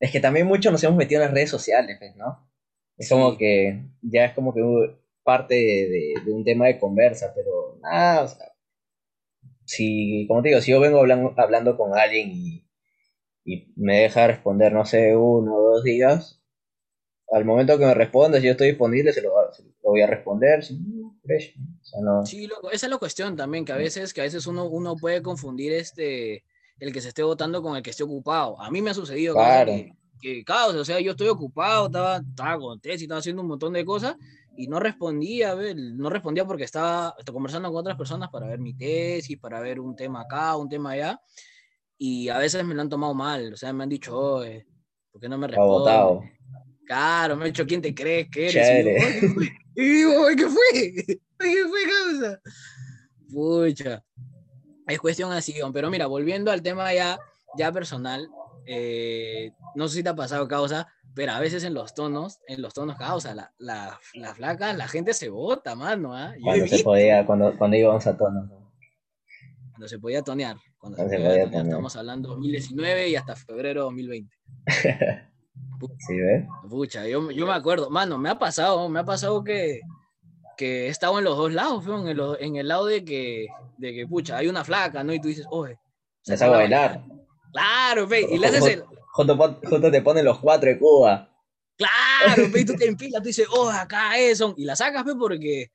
Es 0.00 0.10
que 0.12 0.20
también 0.20 0.46
mucho 0.46 0.70
nos 0.70 0.82
hemos 0.84 0.96
metido 0.96 1.20
en 1.20 1.26
las 1.28 1.34
redes 1.34 1.50
sociales, 1.50 1.96
pues, 1.98 2.14
¿no? 2.16 2.50
Es 2.96 3.08
Sí. 3.08 3.14
como 3.14 3.36
que, 3.38 3.82
ya 4.02 4.26
es 4.26 4.34
como 4.34 4.54
que 4.54 4.62
parte 5.22 5.54
de, 5.54 5.88
de- 5.88 6.14
de 6.24 6.32
un 6.32 6.44
tema 6.44 6.66
de 6.66 6.78
conversa, 6.78 7.32
pero 7.34 7.78
nada, 7.82 8.22
o 8.24 8.28
sea, 8.28 8.46
si, 9.64 10.26
como 10.28 10.42
te 10.42 10.48
digo, 10.48 10.60
si 10.60 10.70
yo 10.72 10.80
vengo 10.80 10.98
hablando, 11.00 11.34
hablando 11.36 11.76
con 11.76 11.96
alguien 11.96 12.30
y, 12.32 12.59
y 13.44 13.72
me 13.76 14.00
deja 14.00 14.26
responder, 14.26 14.72
no 14.72 14.84
sé, 14.84 15.16
uno 15.16 15.54
o 15.54 15.70
dos 15.74 15.84
días, 15.84 16.40
al 17.32 17.44
momento 17.44 17.78
que 17.78 17.86
me 17.86 17.94
responda, 17.94 18.38
si 18.40 18.46
yo 18.46 18.52
estoy 18.52 18.68
disponible, 18.68 19.12
se 19.12 19.22
lo, 19.22 19.30
se 19.52 19.62
lo 19.64 19.70
voy 19.82 20.02
a 20.02 20.06
responder. 20.06 20.64
sí, 20.64 20.76
fresh, 21.22 21.54
o 21.58 21.84
sea, 21.84 22.00
no- 22.02 22.26
Sí, 22.26 22.46
loco, 22.46 22.70
esa 22.70 22.86
es 22.86 22.90
la 22.90 22.98
cuestión 22.98 23.36
también, 23.36 23.64
que 23.64 23.72
a 23.72 23.76
veces, 23.76 24.12
que 24.12 24.20
a 24.20 24.24
veces 24.24 24.46
uno, 24.46 24.66
uno 24.66 24.96
puede 24.96 25.22
confundir 25.22 25.72
este, 25.72 26.44
el 26.78 26.92
que 26.92 27.00
se 27.00 27.08
esté 27.08 27.22
votando 27.22 27.62
con 27.62 27.76
el 27.76 27.82
que 27.82 27.90
esté 27.90 28.02
ocupado. 28.02 28.60
A 28.60 28.70
mí 28.70 28.82
me 28.82 28.90
ha 28.90 28.94
sucedido 28.94 29.34
Claro. 29.34 29.72
que, 29.72 29.92
que, 30.20 30.44
causa, 30.44 30.78
o 30.78 30.84
sea, 30.84 31.00
yo 31.00 31.12
estoy 31.12 31.28
ocupado, 31.28 31.86
estaba, 31.86 32.16
estaba 32.18 32.58
con 32.58 32.80
tesis, 32.80 33.02
estaba 33.02 33.20
haciendo 33.20 33.42
un 33.42 33.48
montón 33.48 33.72
de 33.72 33.84
cosas 33.84 34.16
y 34.56 34.66
no 34.66 34.80
respondía, 34.80 35.54
no 35.74 36.10
respondía 36.10 36.44
porque 36.44 36.64
estaba, 36.64 37.14
estaba 37.18 37.34
conversando 37.34 37.68
con 37.70 37.78
otras 37.78 37.96
personas 37.96 38.28
para 38.30 38.46
ver 38.48 38.58
mi 38.58 38.74
tesis, 38.74 39.38
para 39.38 39.60
ver 39.60 39.80
un 39.80 39.94
tema 39.96 40.22
acá, 40.22 40.56
un 40.56 40.68
tema 40.68 40.90
allá, 40.90 41.20
y 42.02 42.30
a 42.30 42.38
veces 42.38 42.64
me 42.64 42.74
lo 42.74 42.80
han 42.80 42.88
tomado 42.88 43.12
mal, 43.12 43.52
o 43.52 43.56
sea, 43.58 43.74
me 43.74 43.82
han 43.82 43.90
dicho, 43.90 44.42
¿por 45.12 45.20
qué 45.20 45.28
no 45.28 45.36
me 45.36 45.46
respondes? 45.46 46.30
Claro, 46.86 47.36
me 47.36 47.44
han 47.44 47.52
dicho, 47.52 47.66
¿quién 47.66 47.82
te 47.82 47.94
crees 47.94 48.30
que 48.30 48.48
eres? 48.48 48.70
Y 49.76 49.82
digo, 49.82 50.22
"Oye, 50.22 50.34
¿qué 50.34 50.48
fue? 50.48 50.60
¿Qué 51.38 51.64
fue, 51.68 51.80
causa? 51.84 52.40
Pucha. 53.30 54.02
Es 54.86 54.98
cuestión 54.98 55.30
así, 55.32 55.54
pero 55.74 55.90
mira, 55.90 56.06
volviendo 56.06 56.50
al 56.50 56.62
tema 56.62 56.92
ya, 56.94 57.18
ya 57.58 57.70
personal, 57.70 58.30
eh, 58.64 59.52
no 59.74 59.86
sé 59.86 59.96
si 59.96 60.02
te 60.02 60.08
ha 60.08 60.16
pasado 60.16 60.48
causa, 60.48 60.88
pero 61.14 61.32
a 61.32 61.40
veces 61.40 61.64
en 61.64 61.74
los 61.74 61.92
tonos, 61.92 62.38
en 62.46 62.62
los 62.62 62.72
tonos 62.72 62.96
causa, 62.96 63.34
la, 63.34 63.52
la, 63.58 64.00
la 64.14 64.34
flaca, 64.34 64.72
la 64.72 64.88
gente 64.88 65.12
se 65.12 65.28
vota, 65.28 65.74
mano, 65.74 66.18
he 66.18 66.40
Cuando 66.40 66.66
se 66.66 66.82
podía, 66.82 67.26
cuando, 67.26 67.54
cuando 67.58 67.76
íbamos 67.76 68.06
a 68.06 68.16
tono. 68.16 68.46
¿no? 68.46 68.72
cuando 69.70 69.86
se 69.86 69.98
podía 69.98 70.22
tonear, 70.22 70.56
cuando 70.80 71.08
se 71.08 71.16
podía 71.16 71.44
estamos 71.44 71.96
hablando 71.96 72.30
2019 72.30 73.08
y 73.10 73.16
hasta 73.16 73.36
febrero 73.36 73.84
2020. 73.84 74.34
Sí, 76.06 76.18
¿ves? 76.18 76.44
Pucha, 76.68 77.06
yo, 77.06 77.30
yo 77.30 77.46
me 77.46 77.54
acuerdo, 77.54 77.88
mano, 77.88 78.18
me 78.18 78.28
ha 78.28 78.38
pasado, 78.38 78.88
me 78.90 79.00
ha 79.00 79.04
pasado 79.04 79.42
que, 79.42 79.80
que 80.56 80.86
he 80.86 80.88
estado 80.88 81.18
en 81.18 81.24
los 81.24 81.36
dos 81.38 81.52
lados, 81.52 81.84
en 81.86 82.06
el, 82.06 82.20
en 82.38 82.56
el 82.56 82.68
lado 82.68 82.86
de 82.86 83.02
que, 83.02 83.46
de 83.78 83.94
que, 83.94 84.06
pucha, 84.06 84.36
hay 84.36 84.48
una 84.48 84.62
flaca, 84.62 85.02
¿no? 85.02 85.14
Y 85.14 85.20
tú 85.20 85.28
dices, 85.28 85.46
oye, 85.50 85.78
Se 86.22 86.36
sabe 86.36 86.52
bailar. 86.52 87.02
Claro, 87.52 88.06
fe, 88.06 88.26
y 88.30 88.38
le 88.38 88.46
haces 88.46 88.66
el, 88.66 88.84
Junto, 89.12 89.90
te 89.90 90.02
ponen 90.02 90.24
los 90.24 90.38
cuatro 90.38 90.68
de 90.68 90.78
Cuba. 90.78 91.30
claro, 91.76 92.50
fe, 92.50 92.60
y 92.60 92.64
tú 92.64 92.74
te 92.74 92.86
empilas, 92.88 93.22
tú 93.22 93.28
dices, 93.28 93.46
oh, 93.50 93.70
acá 93.70 94.18
eso, 94.18 94.54
y 94.58 94.64
la 94.64 94.76
sacas, 94.76 95.04
fe, 95.04 95.12
porque, 95.18 95.70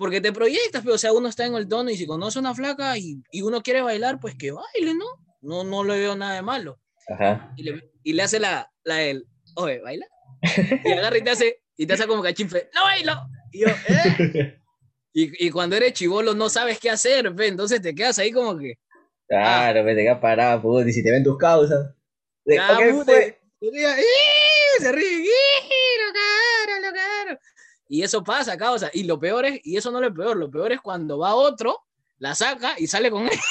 porque 0.00 0.20
te 0.20 0.32
proyectas, 0.32 0.82
fe, 0.82 0.90
o 0.90 0.98
sea, 0.98 1.12
uno 1.12 1.28
está 1.28 1.44
en 1.46 1.54
el 1.54 1.68
tono 1.68 1.90
y 1.90 1.96
si 1.96 2.06
conoce 2.06 2.38
una 2.40 2.54
flaca 2.54 2.96
y, 2.98 3.22
y 3.30 3.42
uno 3.42 3.62
quiere 3.62 3.82
bailar, 3.82 4.18
pues 4.18 4.34
que 4.34 4.50
baile, 4.50 4.94
¿no? 4.94 5.04
No, 5.42 5.62
no 5.62 5.84
le 5.84 5.98
veo 5.98 6.16
nada 6.16 6.34
de 6.34 6.42
malo. 6.42 6.80
Ajá. 7.08 7.52
Y 7.56 7.62
le, 7.62 7.92
y 8.02 8.12
le 8.14 8.22
hace 8.22 8.40
la, 8.40 8.68
la 8.82 9.02
el, 9.02 9.26
oye, 9.54 9.78
baila. 9.80 10.06
Y 10.84 10.92
agarra 10.92 11.18
y 11.18 11.22
te 11.22 11.30
hace, 11.30 11.62
y 11.76 11.86
te 11.86 11.92
hace 11.92 12.06
como 12.06 12.22
cachimfe, 12.22 12.70
no 12.74 12.82
bailo. 12.82 13.12
Y 13.52 13.60
yo, 13.60 13.68
¿eh? 13.68 14.58
Y, 15.12 15.46
y 15.46 15.50
cuando 15.50 15.76
eres 15.76 15.92
chivolo 15.92 16.34
no 16.34 16.48
sabes 16.48 16.78
qué 16.78 16.88
hacer, 16.88 17.34
fe, 17.34 17.48
entonces 17.48 17.82
te 17.82 17.94
quedas 17.94 18.18
ahí 18.18 18.32
como 18.32 18.56
que, 18.58 18.74
Claro, 19.28 19.84
me 19.84 19.94
te 19.94 20.02
quedas 20.02 20.18
parado, 20.18 20.62
puta, 20.62 20.88
y 20.88 20.92
si 20.92 21.02
te 21.04 21.10
ven 21.12 21.22
tus 21.22 21.36
causas. 21.38 21.94
De, 22.44 22.58
Ah, 22.58 22.76
¿qué 22.78 22.90
puta, 22.90 23.12
fue? 23.12 23.40
diga, 23.60 23.96
"Ih", 24.00 24.80
se 24.80 24.90
ríe, 24.92 25.18
"Ih, 25.18 25.28
lo 26.06 26.12
cagaron, 26.12 26.82
lo 26.82 26.92
cagaron". 26.92 27.38
Y 27.92 28.02
eso 28.04 28.22
pasa, 28.22 28.56
causa. 28.56 28.88
Y 28.92 29.02
lo 29.02 29.18
peor 29.18 29.44
es, 29.46 29.60
y 29.64 29.76
eso 29.76 29.90
no 29.90 29.98
es 29.98 30.04
lo 30.04 30.14
peor, 30.14 30.36
lo 30.36 30.48
peor 30.48 30.70
es 30.70 30.80
cuando 30.80 31.18
va 31.18 31.34
otro, 31.34 31.76
la 32.18 32.36
saca 32.36 32.74
y 32.78 32.86
sale 32.86 33.10
con 33.10 33.22
ella. 33.26 33.42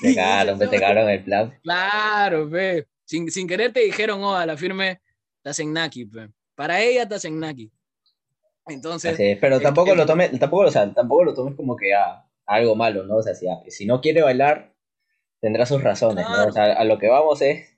Te 0.00 0.14
cagaron, 0.14 0.58
me 0.58 0.68
te 0.68 0.78
cagaron 0.78 1.10
el 1.10 1.24
plan. 1.24 1.58
Claro, 1.60 2.48
pe. 2.48 2.86
Sin, 3.04 3.28
sin 3.32 3.48
querer 3.48 3.72
te 3.72 3.80
dijeron, 3.80 4.22
oh, 4.22 4.36
a 4.36 4.46
la 4.46 4.56
firme 4.56 5.00
Tasenaki, 5.42 6.04
pe. 6.06 6.28
Para 6.54 6.80
ella 6.80 7.08
Tasenaki. 7.08 7.68
Entonces, 8.68 9.18
es, 9.18 9.38
pero 9.40 9.60
tampoco 9.60 9.90
el- 9.90 9.98
lo 9.98 10.06
tomes, 10.06 10.38
tampoco, 10.38 10.62
o 10.66 10.70
sea, 10.70 10.94
tampoco 10.94 11.24
lo 11.24 11.34
tomes 11.34 11.56
como 11.56 11.76
que 11.76 11.94
a, 11.94 12.24
algo 12.46 12.76
malo, 12.76 13.04
¿no? 13.04 13.16
O 13.16 13.22
sea, 13.24 13.34
si, 13.34 13.46
si 13.68 13.86
no 13.86 14.00
quiere 14.00 14.22
bailar, 14.22 14.72
tendrá 15.40 15.66
sus 15.66 15.82
razones, 15.82 16.24
¿no? 16.28 16.46
O 16.46 16.52
sea, 16.52 16.74
a 16.74 16.84
lo 16.84 16.98
que 17.00 17.08
vamos 17.08 17.42
es 17.42 17.76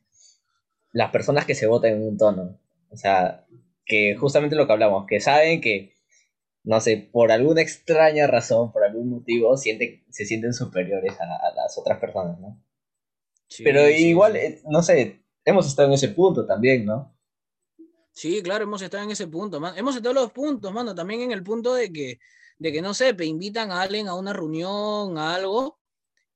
las 0.92 1.10
personas 1.10 1.46
que 1.46 1.54
se 1.54 1.66
votan 1.66 1.92
en 1.92 2.02
un 2.02 2.18
tono. 2.18 2.60
O 2.90 2.96
sea, 2.98 3.46
que 3.86 4.16
justamente 4.16 4.56
lo 4.56 4.66
que 4.66 4.74
hablamos, 4.74 5.06
que 5.08 5.20
saben 5.20 5.60
que, 5.62 5.94
no 6.64 6.80
sé, 6.80 7.08
por 7.12 7.32
alguna 7.32 7.62
extraña 7.62 8.26
razón, 8.28 8.72
por 8.72 8.84
algún 8.84 9.10
motivo, 9.10 9.56
sienten, 9.58 10.04
se 10.10 10.26
sienten 10.26 10.54
superiores 10.54 11.18
a, 11.20 11.24
a 11.24 11.54
las 11.54 11.78
otras 11.78 11.98
personas, 12.00 12.38
¿no? 12.40 12.62
sí, 13.48 13.64
Pero 13.64 13.88
igual, 13.90 14.34
sí. 14.34 14.38
eh, 14.38 14.62
no 14.70 14.82
sé, 14.82 15.22
hemos 15.44 15.66
estado 15.66 15.88
en 15.88 15.94
ese 15.94 16.08
punto 16.08 16.46
también, 16.46 16.86
¿no? 16.86 17.14
Sí, 18.12 18.42
claro, 18.42 18.64
hemos 18.64 18.80
estado 18.82 19.04
en 19.04 19.10
ese 19.10 19.26
punto, 19.28 19.60
man. 19.60 19.76
Hemos 19.76 19.94
estado 19.96 20.10
en 20.12 20.22
los 20.22 20.32
puntos, 20.32 20.72
mano. 20.72 20.94
También 20.94 21.20
en 21.20 21.32
el 21.32 21.42
punto 21.42 21.74
de 21.74 21.92
que, 21.92 22.18
de 22.58 22.72
que 22.72 22.80
no 22.82 22.94
sé, 22.94 23.12
te 23.14 23.26
invitan 23.26 23.70
a 23.70 23.82
alguien 23.82 24.08
a 24.08 24.14
una 24.14 24.32
reunión, 24.32 25.18
a 25.18 25.34
algo, 25.34 25.78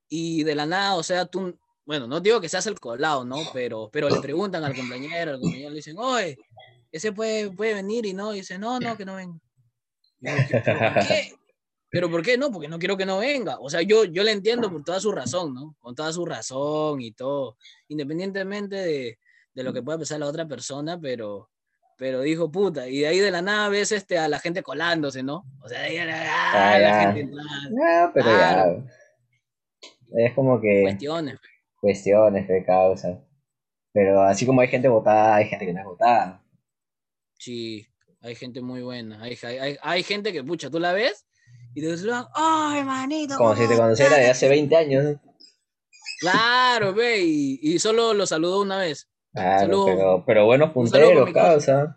y 0.08 0.44
de 0.44 0.54
la 0.56 0.66
nada, 0.66 0.96
o 0.96 1.02
sea, 1.04 1.26
tú, 1.26 1.58
bueno, 1.86 2.06
no 2.08 2.20
digo 2.20 2.40
que 2.40 2.48
seas 2.48 2.66
el 2.66 2.80
colado, 2.80 3.24
¿no? 3.24 3.48
Pero, 3.52 3.90
pero 3.92 4.10
le 4.10 4.20
preguntan 4.20 4.64
al 4.64 4.76
compañero, 4.76 5.32
al 5.32 5.40
compañero 5.40 5.70
le 5.70 5.76
dicen, 5.76 5.98
oye, 5.98 6.40
ese 6.92 7.12
puede, 7.12 7.50
puede 7.50 7.74
venir 7.74 8.06
y 8.06 8.12
no, 8.12 8.32
y 8.34 8.38
dice, 8.38 8.58
no, 8.58 8.78
no, 8.80 8.96
que 8.96 9.04
no 9.04 9.16
venga. 9.16 9.38
Y 10.20 10.28
yo, 10.28 10.34
"¿Qué- 10.48 10.60
¿Pero 10.62 10.78
por 10.92 11.06
qué? 11.06 11.34
¿Pero 11.92 12.10
por 12.10 12.22
qué 12.22 12.38
no? 12.38 12.50
Porque 12.52 12.68
no 12.68 12.78
quiero 12.78 12.96
que 12.96 13.06
no 13.06 13.18
venga. 13.18 13.58
O 13.60 13.68
sea, 13.68 13.82
yo, 13.82 14.04
yo 14.04 14.22
le 14.22 14.30
entiendo 14.32 14.70
por 14.70 14.84
toda 14.84 15.00
su 15.00 15.10
razón, 15.10 15.52
¿no? 15.54 15.74
Con 15.80 15.94
toda 15.94 16.12
su 16.12 16.24
razón 16.24 17.00
y 17.00 17.10
todo, 17.12 17.56
independientemente 17.88 18.76
de, 18.76 19.18
de 19.54 19.62
lo 19.64 19.72
que 19.72 19.82
pueda 19.82 19.98
pensar 19.98 20.20
la 20.20 20.26
otra 20.26 20.46
persona, 20.46 21.00
pero, 21.00 21.50
pero 21.96 22.20
dijo 22.20 22.50
puta, 22.50 22.86
y 22.88 23.00
de 23.00 23.08
ahí 23.08 23.18
de 23.18 23.30
la 23.32 23.42
nada 23.42 23.68
ves 23.68 23.90
este, 23.92 24.18
a 24.18 24.28
la 24.28 24.38
gente 24.38 24.62
colándose, 24.62 25.22
¿no? 25.24 25.44
O 25.62 25.68
sea, 25.68 25.80
de 25.80 25.86
ahí 25.86 25.98
a 25.98 26.04
la, 26.04 26.72
Ah, 26.74 26.78
la 26.78 26.80
ya. 26.80 27.00
gente 27.12 27.20
entrando, 27.20 27.76
Ah, 27.84 28.10
pero 28.14 28.26
ya. 28.30 28.66
Es 30.12 30.34
como 30.34 30.60
que 30.60 30.82
cuestiones. 30.82 31.38
cuestiones 31.80 32.46
de 32.48 32.64
causa. 32.64 33.20
Pero 33.92 34.22
así 34.22 34.46
como 34.46 34.60
hay 34.60 34.68
gente 34.68 34.86
votada, 34.88 35.34
hay 35.36 35.46
gente 35.48 35.66
que 35.66 35.72
no 35.72 35.80
es 35.80 35.86
votada. 35.86 36.39
Sí, 37.40 37.86
hay 38.20 38.34
gente 38.34 38.60
muy 38.60 38.82
buena. 38.82 39.22
Hay, 39.22 39.36
hay, 39.42 39.76
hay- 39.80 40.02
gente 40.02 40.30
que, 40.30 40.44
pucha, 40.44 40.68
tú 40.70 40.78
la 40.78 40.92
ves 40.92 41.26
y 41.74 41.80
te 41.80 41.96
saludan, 41.96 42.26
¡ay, 42.34 42.84
manito! 42.84 43.36
Como 43.38 43.54
si 43.54 43.62
te 43.62 43.68
¿cómo 43.68 43.78
conociera 43.78 44.16
de 44.16 44.22
estás?". 44.24 44.36
hace 44.36 44.48
20 44.50 44.76
años. 44.76 45.16
Claro, 46.20 46.92
ve, 46.92 47.18
y, 47.22 47.58
y 47.62 47.78
solo 47.78 48.12
lo 48.12 48.26
saludó 48.26 48.60
una 48.60 48.76
vez. 48.78 49.08
Claro, 49.32 49.60
Saludo. 49.60 49.84
pero, 49.86 50.24
pero 50.26 50.44
buenos 50.44 50.70
punteros, 50.72 51.32
causa. 51.32 51.96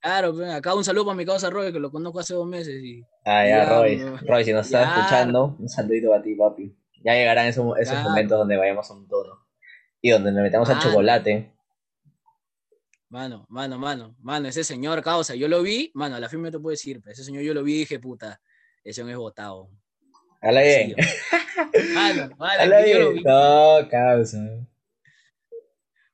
Claro, 0.00 0.34
acá 0.52 0.74
un 0.74 0.84
saludo 0.84 1.06
para 1.06 1.16
mi 1.16 1.26
causa 1.26 1.50
Roy, 1.50 1.72
que 1.72 1.80
lo 1.80 1.90
conozco 1.90 2.20
hace 2.20 2.34
dos 2.34 2.46
meses. 2.46 2.80
Y, 2.82 3.02
Ah, 3.24 3.44
ya, 3.44 3.64
Ya, 3.64 3.68
Roy. 3.68 3.96
no. 3.96 4.16
Roy, 4.18 4.44
si 4.44 4.52
nos 4.52 4.66
estás 4.66 4.86
Ya. 4.86 5.00
escuchando, 5.00 5.56
un 5.58 5.68
saludito 5.68 6.14
a 6.14 6.22
ti, 6.22 6.34
papi. 6.36 6.76
Ya 7.02 7.14
llegarán 7.14 7.46
esos, 7.46 7.76
esos 7.78 8.00
momentos 8.02 8.38
donde 8.38 8.56
vayamos 8.56 8.88
a 8.90 8.94
un 8.94 9.08
tono. 9.08 9.46
Y 10.00 10.10
donde 10.10 10.30
nos 10.32 10.42
metamos 10.42 10.70
al 10.70 10.78
chocolate. 10.78 11.52
Mano, 13.10 13.44
mano, 13.48 13.76
mano, 13.76 14.14
mano, 14.20 14.46
ese 14.48 14.62
señor 14.62 15.02
causa, 15.02 15.34
yo 15.34 15.48
lo 15.48 15.62
vi, 15.62 15.90
mano, 15.94 16.14
a 16.14 16.20
la 16.20 16.28
firme 16.28 16.50
te 16.52 16.60
puedo 16.60 16.70
decir, 16.70 17.00
pero 17.02 17.12
ese 17.12 17.24
señor 17.24 17.42
yo 17.42 17.52
lo 17.52 17.64
vi 17.64 17.74
y 17.74 17.78
dije, 17.80 17.98
puta, 17.98 18.40
ese 18.84 19.00
señor 19.00 19.10
es 19.10 19.16
botado. 19.18 19.68
Habla 20.40 20.62
bien. 20.62 20.94
Mano, 21.92 22.30
mano, 22.38 22.60
Habla 22.62 22.84
que 22.84 22.90
yo 22.90 22.98
lo 23.00 23.10
bien. 23.10 23.24
vi. 23.24 23.28
No, 23.28 23.88
causa. 23.90 24.38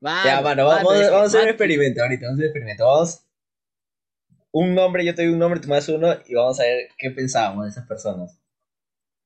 Mano, 0.01 0.25
Ya, 0.25 0.41
mano, 0.41 0.67
vamos, 0.67 0.95
mano, 0.95 1.11
vamos 1.11 1.23
a 1.23 1.27
hacer 1.27 1.43
un 1.43 1.49
experimento 1.49 2.03
ahorita. 2.03 2.27
Vamos 2.27 2.33
a 2.33 2.43
hacer 2.43 2.45
un 2.45 2.49
experimento. 2.51 2.85
Vamos. 2.87 3.23
Un 4.53 4.75
nombre, 4.75 5.05
yo 5.05 5.15
te 5.15 5.23
doy 5.23 5.33
un 5.33 5.39
nombre, 5.39 5.61
tú 5.61 5.69
me 5.69 5.75
das 5.75 5.89
uno 5.91 6.17
y 6.27 6.35
vamos 6.35 6.59
a 6.61 6.63
ver 6.63 6.89
qué 6.97 7.11
pensábamos 7.11 7.65
de 7.65 7.71
esas 7.73 7.87
personas. 7.87 8.39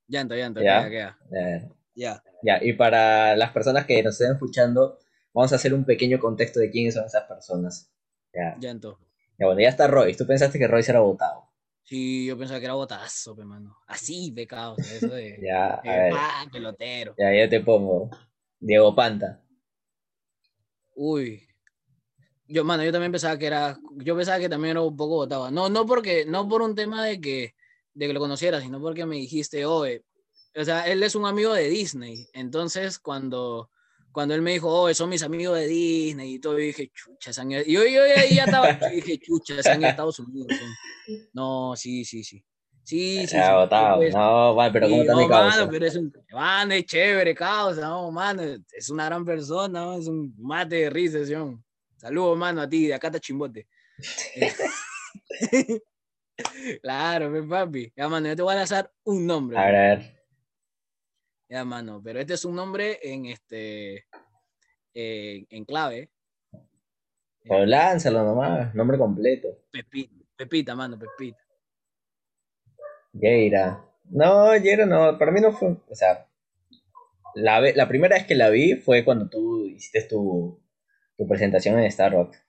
Llanto, 0.09 0.35
llanto, 0.35 0.61
Ya. 0.61 0.89
queda, 0.89 0.91
queda. 0.91 1.19
Ya, 1.31 1.69
Ya. 1.95 2.23
ya, 2.43 2.65
y 2.65 2.73
para 2.73 3.37
las 3.37 3.53
personas 3.53 3.87
que 3.87 4.03
nos 4.03 4.15
estén 4.21 4.33
escuchando, 4.33 4.99
vamos 5.33 5.53
a 5.53 5.57
hacer 5.57 5.75
un 5.75 5.85
pequeño 5.85 6.19
contexto 6.19 6.61
de 6.61 6.71
quiénes 6.71 6.95
son 6.95 7.05
esas 7.07 7.25
personas. 7.25 7.91
Ya, 8.33 8.57
Llanto. 8.61 8.99
ya 9.39 9.47
bueno, 9.47 9.61
ya 9.61 9.69
está 9.69 9.87
Royce. 9.89 10.19
Tú 10.19 10.27
pensaste 10.27 10.59
que 10.59 10.69
Royce 10.69 10.91
era 10.93 11.01
votado. 11.01 11.49
Sí, 11.83 12.27
yo 12.27 12.39
pensaba 12.39 12.61
que 12.61 12.67
era 12.67 12.75
botazo, 12.75 13.35
pe, 13.35 13.45
mano. 13.45 13.77
Así, 13.89 14.31
de 14.31 14.47
causa, 14.47 14.95
eso 14.95 15.09
de, 15.09 15.39
Ya, 15.43 15.75
a 15.75 15.81
de, 15.83 15.89
ver. 15.89 16.13
ah, 16.17 16.47
pelotero. 16.53 17.15
Ya, 17.19 17.35
ya 17.35 17.49
te 17.49 17.61
pongo. 17.61 18.11
Diego 18.61 18.95
Panta. 18.95 19.43
Uy. 20.95 21.47
Yo, 22.47 22.65
mano, 22.65 22.83
yo 22.85 22.93
también 22.93 23.13
pensaba 23.13 23.39
que 23.39 23.47
era, 23.47 23.79
yo 23.99 24.17
pensaba 24.17 24.39
que 24.39 24.49
también 24.49 24.73
era 24.73 24.83
un 24.83 24.97
poco 24.97 25.17
votado. 25.17 25.51
No, 25.51 25.69
no 25.69 25.87
porque, 25.87 26.25
no 26.27 26.49
por 26.49 26.63
un 26.63 26.75
tema 26.75 27.05
de 27.05 27.21
que, 27.21 27.55
de 27.95 28.07
que 28.07 28.13
lo 28.13 28.21
conociera, 28.21 28.61
sino 28.61 28.81
porque 28.81 29.07
me 29.07 29.17
dijiste, 29.17 29.65
oye, 29.67 30.05
o 30.57 30.65
sea, 30.65 30.87
él 30.89 31.03
es 31.05 31.15
un 31.15 31.27
amigo 31.27 31.53
de 31.55 31.69
Disney. 31.69 32.29
Entonces, 32.33 32.99
cuando, 32.99 33.71
cuando 34.12 34.35
él 34.35 34.43
me 34.43 34.52
dijo, 34.52 34.69
oye, 34.69 34.95
son 34.95 35.09
mis 35.11 35.23
amigos 35.23 35.59
de 35.59 35.67
Disney 35.67 36.35
y 36.35 36.38
todo, 36.40 36.55
yo 36.55 36.64
dije, 36.64 36.90
chucha, 36.93 37.33
se 37.33 37.40
han 37.40 37.50
ido". 37.52 37.62
yo, 37.62 37.85
yo, 37.87 38.02
ahí 38.02 38.35
ya 38.37 38.45
estaba, 38.45 38.79
yo 38.81 38.88
dije, 38.95 39.19
chucha, 39.19 39.62
se 39.62 39.73
han 39.73 39.83
Estados 39.83 40.19
Unidos. 40.21 40.57
son". 40.57 40.76
No, 41.33 41.75
sí, 41.76 42.05
sí, 42.05 42.25
sí. 42.25 42.45
Sí, 42.83 43.26
sí, 43.29 43.37
Ya, 43.37 43.69
sí, 43.69 43.76
pues, 43.97 44.14
No, 44.14 44.55
vale, 44.55 44.73
pero 44.73 44.88
¿cómo 44.88 45.02
está 45.02 45.14
mi 45.14 45.23
no, 45.23 45.29
causa? 45.29 45.59
mano, 45.59 45.71
pero 45.71 45.87
es 45.87 45.97
un 45.97 46.12
mano, 46.33 46.75
es 46.75 46.85
chévere, 46.87 47.35
causa, 47.35 47.83
no, 47.83 48.11
mano, 48.11 48.43
es 48.73 48.90
una 48.90 49.05
gran 49.07 49.25
persona, 49.25 49.97
es 49.97 50.09
un 50.09 50.35
mate 50.38 50.76
de 50.76 50.90
risa, 50.90 51.25
¿sí? 51.25 51.35
Saludos, 51.97 52.37
mano, 52.38 52.62
a 52.62 52.69
ti, 52.69 52.87
de 52.88 52.95
acá 52.95 53.09
está 53.09 53.21
Chimbote. 53.21 53.69
claro, 56.83 57.31
mi 57.31 57.47
papi. 57.47 57.93
Ya, 57.97 58.09
mano, 58.09 58.29
yo 58.29 58.37
te 58.37 58.43
voy 58.43 58.52
a 58.55 58.57
lanzar 58.59 58.93
un 59.05 59.26
nombre. 59.26 59.59
A 59.59 59.67
ver, 59.67 59.75
a 59.76 59.81
ver. 59.97 60.20
Ya, 61.50 61.64
mano, 61.64 62.00
pero 62.00 62.21
este 62.21 62.35
es 62.35 62.45
un 62.45 62.54
nombre 62.54 63.00
en 63.02 63.26
este, 63.26 64.04
eh, 64.95 65.45
en 65.50 65.64
clave. 65.64 66.09
Pero 67.42 67.66
lánzalo 67.66 68.23
nomás, 68.23 68.73
nombre 68.73 68.97
completo. 68.97 69.49
Pepita, 69.73 70.14
Pepita, 70.37 70.76
mano, 70.76 70.97
Pepita. 70.97 71.40
Yeira. 73.14 73.85
No, 74.11 74.57
Yeira 74.57 74.87
no, 74.87 75.19
para 75.19 75.33
mí 75.33 75.40
no 75.40 75.50
fue, 75.50 75.71
o 75.88 75.95
sea, 75.97 76.28
la, 77.35 77.61
la 77.61 77.88
primera 77.88 78.14
vez 78.14 78.26
que 78.26 78.37
la 78.37 78.49
vi 78.49 78.76
fue 78.76 79.04
cuando 79.04 79.28
tú 79.28 79.66
hiciste 79.66 80.02
tu, 80.02 80.57
tu 81.16 81.26
presentación 81.26 81.80
en 81.80 81.90
Starbucks. 81.90 82.47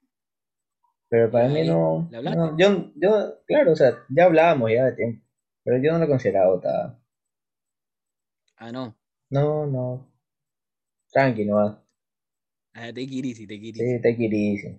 Pero 1.09 1.31
para 1.31 1.49
¿Y 1.49 1.53
mí 1.53 1.67
no, 1.67 2.07
no, 2.11 2.55
yo, 2.55 2.91
yo, 2.95 3.41
claro, 3.47 3.71
o 3.71 3.75
sea, 3.75 3.97
ya 4.09 4.25
hablábamos 4.25 4.69
ya 4.71 4.85
de 4.85 4.93
tiempo, 4.93 5.25
pero 5.63 5.77
yo 5.81 5.91
no 5.91 5.97
la 5.97 6.07
consideraba 6.07 6.53
votada. 6.53 7.00
Ah, 8.61 8.71
no. 8.71 8.95
No, 9.31 9.65
no, 9.65 10.07
tranqui, 11.11 11.45
no 11.45 11.55
va. 11.55 11.83
Ah, 12.75 12.91
te 12.93 13.07
kirisi, 13.07 13.47
te. 13.47 13.55
Sí, 13.57 13.95
it 14.25 14.33
easy. 14.33 14.77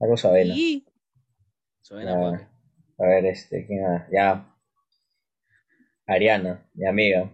Algo 0.00 0.16
suavena. 0.16 0.54
Y- 0.56 0.86
Suena, 1.82 2.14
papi. 2.14 2.44
A 2.98 3.06
ver, 3.06 3.26
este, 3.26 3.66
¿quién 3.66 3.82
más? 3.82 4.08
Ya. 4.10 4.56
Ariana, 6.06 6.66
mi 6.72 6.86
amiga. 6.86 7.30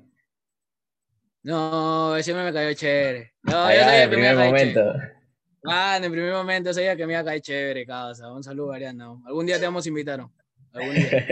No, 1.45 2.17
ese 2.17 2.35
me 2.35 2.53
cayó 2.53 2.75
chévere. 2.75 3.35
No, 3.45 3.53
Ah, 3.59 3.75
yo 3.77 3.85
soy 3.85 3.89
en 3.93 3.95
el 3.95 4.03
el 4.03 4.11
primer 4.11 4.37
momento. 4.37 4.81
Mano, 5.63 6.07
en 6.07 6.13
primer 6.13 6.33
momento 6.33 6.75
sabía 6.75 6.97
que 6.97 7.07
me 7.07 7.13
iba 7.13 7.21
a 7.21 7.25
caer 7.25 7.41
chévere, 7.43 7.87
causa. 7.87 8.33
Un 8.33 8.43
saludo, 8.43 8.73
Ariana. 8.73 9.17
Algún 9.25 9.47
día 9.47 9.61
te 9.61 9.67
vamos 9.67 9.87
a 9.87 9.89
invitar. 9.89 10.19
¿no? 10.19 10.35
Algún 10.75 10.95
día. 10.95 11.25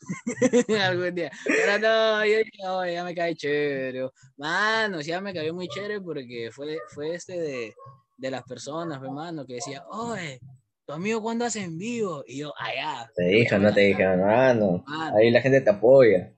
Algún 0.88 1.14
día. 1.14 1.30
Pero 1.44 1.78
no, 1.80 2.24
yo 2.24 2.38
dije, 2.38 2.66
oye, 2.68 2.92
ya 2.92 3.04
me 3.04 3.14
cae 3.14 3.34
chévere. 3.34 4.08
Mano, 4.36 5.02
sí, 5.02 5.10
ya 5.10 5.20
me 5.20 5.34
cayó 5.34 5.52
muy 5.52 5.68
chévere 5.68 6.00
porque 6.00 6.50
fue, 6.52 6.78
fue 6.94 7.14
este 7.14 7.40
de, 7.40 7.74
de 8.16 8.30
las 8.30 8.44
personas, 8.44 9.02
hermano, 9.02 9.44
que 9.44 9.54
decía, 9.54 9.84
oye, 9.90 10.40
tu 10.86 10.92
amigo 10.92 11.20
cuándo 11.20 11.44
hace 11.44 11.64
en 11.64 11.76
vivo? 11.76 12.22
Y 12.26 12.38
yo, 12.38 12.52
allá. 12.56 13.10
Te 13.16 13.24
dije, 13.24 13.58
no 13.58 13.74
te 13.74 13.80
dije, 13.80 14.04
mano. 14.16 14.84
Ahí 15.14 15.30
la 15.30 15.40
gente 15.40 15.60
te 15.60 15.70
apoya. 15.70 16.32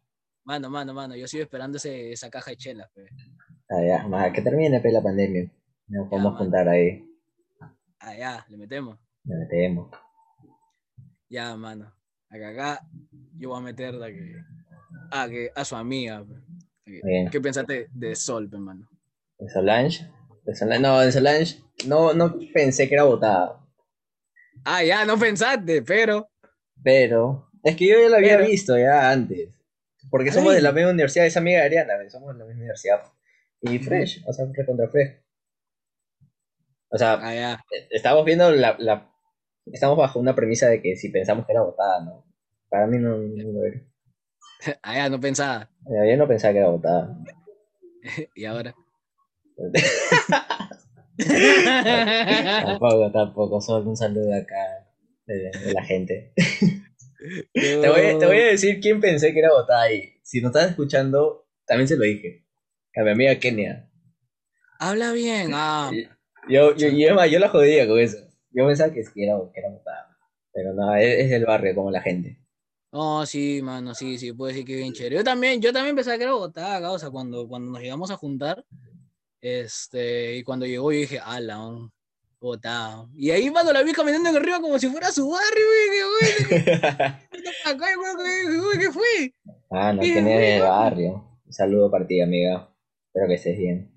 Mano, 0.44 0.70
mano, 0.70 0.94
mano, 0.94 1.14
yo 1.14 1.28
sigo 1.28 1.42
esperando 1.42 1.76
ese, 1.76 2.12
esa 2.12 2.30
caja 2.30 2.52
de 2.52 2.56
chelas, 2.56 2.90
pe. 2.94 3.06
Allá, 3.68 4.08
más 4.08 4.32
que 4.32 4.40
termine 4.40 4.80
pe, 4.80 4.90
la 4.90 5.02
pandemia. 5.02 5.48
Nos 5.88 6.08
podemos 6.08 6.38
juntar 6.38 6.68
ahí. 6.68 7.06
Allá, 7.98 8.46
le 8.48 8.56
metemos. 8.56 8.98
Le 9.24 9.36
metemos. 9.36 9.90
Ya, 11.28 11.54
mano. 11.54 11.99
Acá, 12.30 12.48
acá 12.48 12.88
yo 13.36 13.48
voy 13.48 13.58
a 13.58 13.62
meter 13.62 13.94
a, 14.02 14.06
que, 14.06 14.36
a, 15.10 15.28
que, 15.28 15.50
a 15.54 15.64
su 15.64 15.76
amiga. 15.76 16.24
¿Qué 16.84 17.40
pensaste 17.40 17.88
de 17.92 18.14
Sol, 18.14 18.48
hermano? 18.52 18.88
¿De 19.38 19.48
Solange? 19.48 20.08
¿De 20.44 20.54
Solange? 20.54 20.82
No, 20.82 21.00
de 21.00 21.12
Solange 21.12 21.62
no, 21.86 22.14
no 22.14 22.38
pensé 22.52 22.88
que 22.88 22.94
era 22.94 23.04
votada. 23.04 23.60
Ah, 24.64 24.84
ya, 24.84 25.04
no 25.04 25.18
pensaste, 25.18 25.82
pero. 25.82 26.30
Pero. 26.82 27.50
Es 27.62 27.76
que 27.76 27.88
yo 27.88 28.00
ya 28.00 28.08
la 28.08 28.18
había 28.18 28.38
visto 28.38 28.78
ya 28.78 29.10
antes. 29.10 29.48
Porque 30.10 30.32
somos 30.32 30.54
de 30.54 30.62
la 30.62 30.72
misma 30.72 30.90
universidad, 30.90 31.26
es 31.26 31.36
amiga 31.36 31.60
de 31.60 31.66
Ariana, 31.66 32.10
somos 32.10 32.34
de 32.34 32.38
la 32.38 32.44
misma 32.44 32.60
universidad. 32.60 33.00
Y 33.60 33.78
Fresh, 33.78 34.24
o 34.26 34.32
sea, 34.32 34.46
contra 34.66 34.88
Fresh. 34.88 35.20
O 36.88 36.98
sea, 36.98 37.18
ah, 37.22 37.64
estamos 37.90 38.24
viendo 38.24 38.50
la, 38.50 38.76
la, 38.78 39.12
Estamos 39.72 39.96
bajo 39.96 40.18
una 40.18 40.34
premisa 40.34 40.68
de 40.68 40.82
que 40.82 40.96
si 40.96 41.10
pensamos 41.10 41.46
que 41.46 41.52
era 41.52 41.62
votada, 41.62 42.04
¿no? 42.04 42.24
Para 42.68 42.86
mí 42.86 42.98
no, 42.98 43.16
no 43.18 43.52
lo 43.52 43.64
era. 43.64 43.80
Ah, 44.82 44.94
ya, 44.94 45.08
no 45.08 45.18
pensaba. 45.18 45.70
Yo 45.86 46.16
no 46.18 46.28
pensaba 46.28 46.52
que 46.52 46.58
era 46.58 46.68
votada. 46.68 47.16
¿Y 48.34 48.44
ahora? 48.44 48.74
tampoco, 52.66 53.10
tampoco. 53.10 53.60
Solo 53.60 53.88
un 53.88 53.96
saludo 53.96 54.34
acá 54.34 54.86
de, 55.26 55.50
la 55.72 55.82
gente. 55.82 56.34
te, 57.54 57.88
voy, 57.88 58.18
te, 58.18 58.26
voy, 58.26 58.36
a 58.36 58.46
decir 58.46 58.80
quién 58.80 59.00
pensé 59.00 59.32
que 59.32 59.38
era 59.38 59.50
votada 59.50 59.90
y 59.92 60.12
si 60.22 60.42
no 60.42 60.48
estás 60.48 60.70
escuchando, 60.70 61.46
también 61.66 61.88
se 61.88 61.96
lo 61.96 62.04
dije. 62.04 62.44
A 62.96 63.02
mi 63.02 63.10
amiga 63.10 63.36
Kenia. 63.36 63.88
Habla 64.78 65.12
bien, 65.12 65.52
ah. 65.54 65.90
Yo, 66.48 66.74
yo, 66.74 66.88
yo, 66.88 67.24
yo 67.26 67.38
la 67.38 67.48
jodía 67.48 67.86
con 67.86 67.98
eso. 67.98 68.29
Yo 68.52 68.66
pensaba 68.66 68.92
que, 68.92 69.00
era, 69.00 69.38
que 69.52 69.60
era 69.60 69.68
Pero 70.52 70.74
no, 70.74 70.94
es, 70.96 71.30
del 71.30 71.44
barrio 71.44 71.74
como 71.74 71.90
la 71.90 72.02
gente. 72.02 72.38
No, 72.92 73.24
sí, 73.24 73.60
mano, 73.62 73.94
sí, 73.94 74.18
sí, 74.18 74.32
puede 74.32 74.52
decir 74.52 74.66
que 74.66 74.76
bien 74.76 74.92
chévere. 74.92 75.16
Yo 75.16 75.24
también, 75.24 75.60
yo 75.62 75.72
también 75.72 75.94
pensaba 75.94 76.16
que 76.16 76.24
era 76.24 76.34
botada, 76.34 76.90
o 76.90 76.98
sea, 76.98 77.10
cuando, 77.10 77.46
cuando 77.46 77.70
nos 77.70 77.80
llegamos 77.80 78.10
a 78.10 78.16
juntar, 78.16 78.64
este, 79.40 80.36
y 80.36 80.42
cuando 80.42 80.66
llegó 80.66 80.90
yo 80.90 80.98
dije, 80.98 81.20
ala, 81.20 81.88
botada. 82.40 83.08
Y 83.14 83.30
ahí 83.30 83.48
cuando 83.50 83.72
la 83.72 83.82
vi 83.82 83.92
caminando 83.92 84.28
en 84.28 84.36
arriba 84.36 84.60
como 84.60 84.78
si 84.78 84.88
fuera 84.88 85.12
su 85.12 85.30
barrio, 85.30 85.66
güey, 85.66 86.50
güey, 88.58 88.78
¿qué 88.78 88.90
fue? 88.92 89.34
Ah, 89.70 89.92
no 89.92 90.00
tenía 90.00 90.56
el 90.56 90.62
barrio. 90.62 91.38
Un 91.46 91.52
saludo 91.52 91.90
para 91.90 92.06
ti, 92.06 92.20
amiga. 92.20 92.74
Espero 93.06 93.28
que 93.28 93.34
estés 93.34 93.58
bien. 93.58 93.92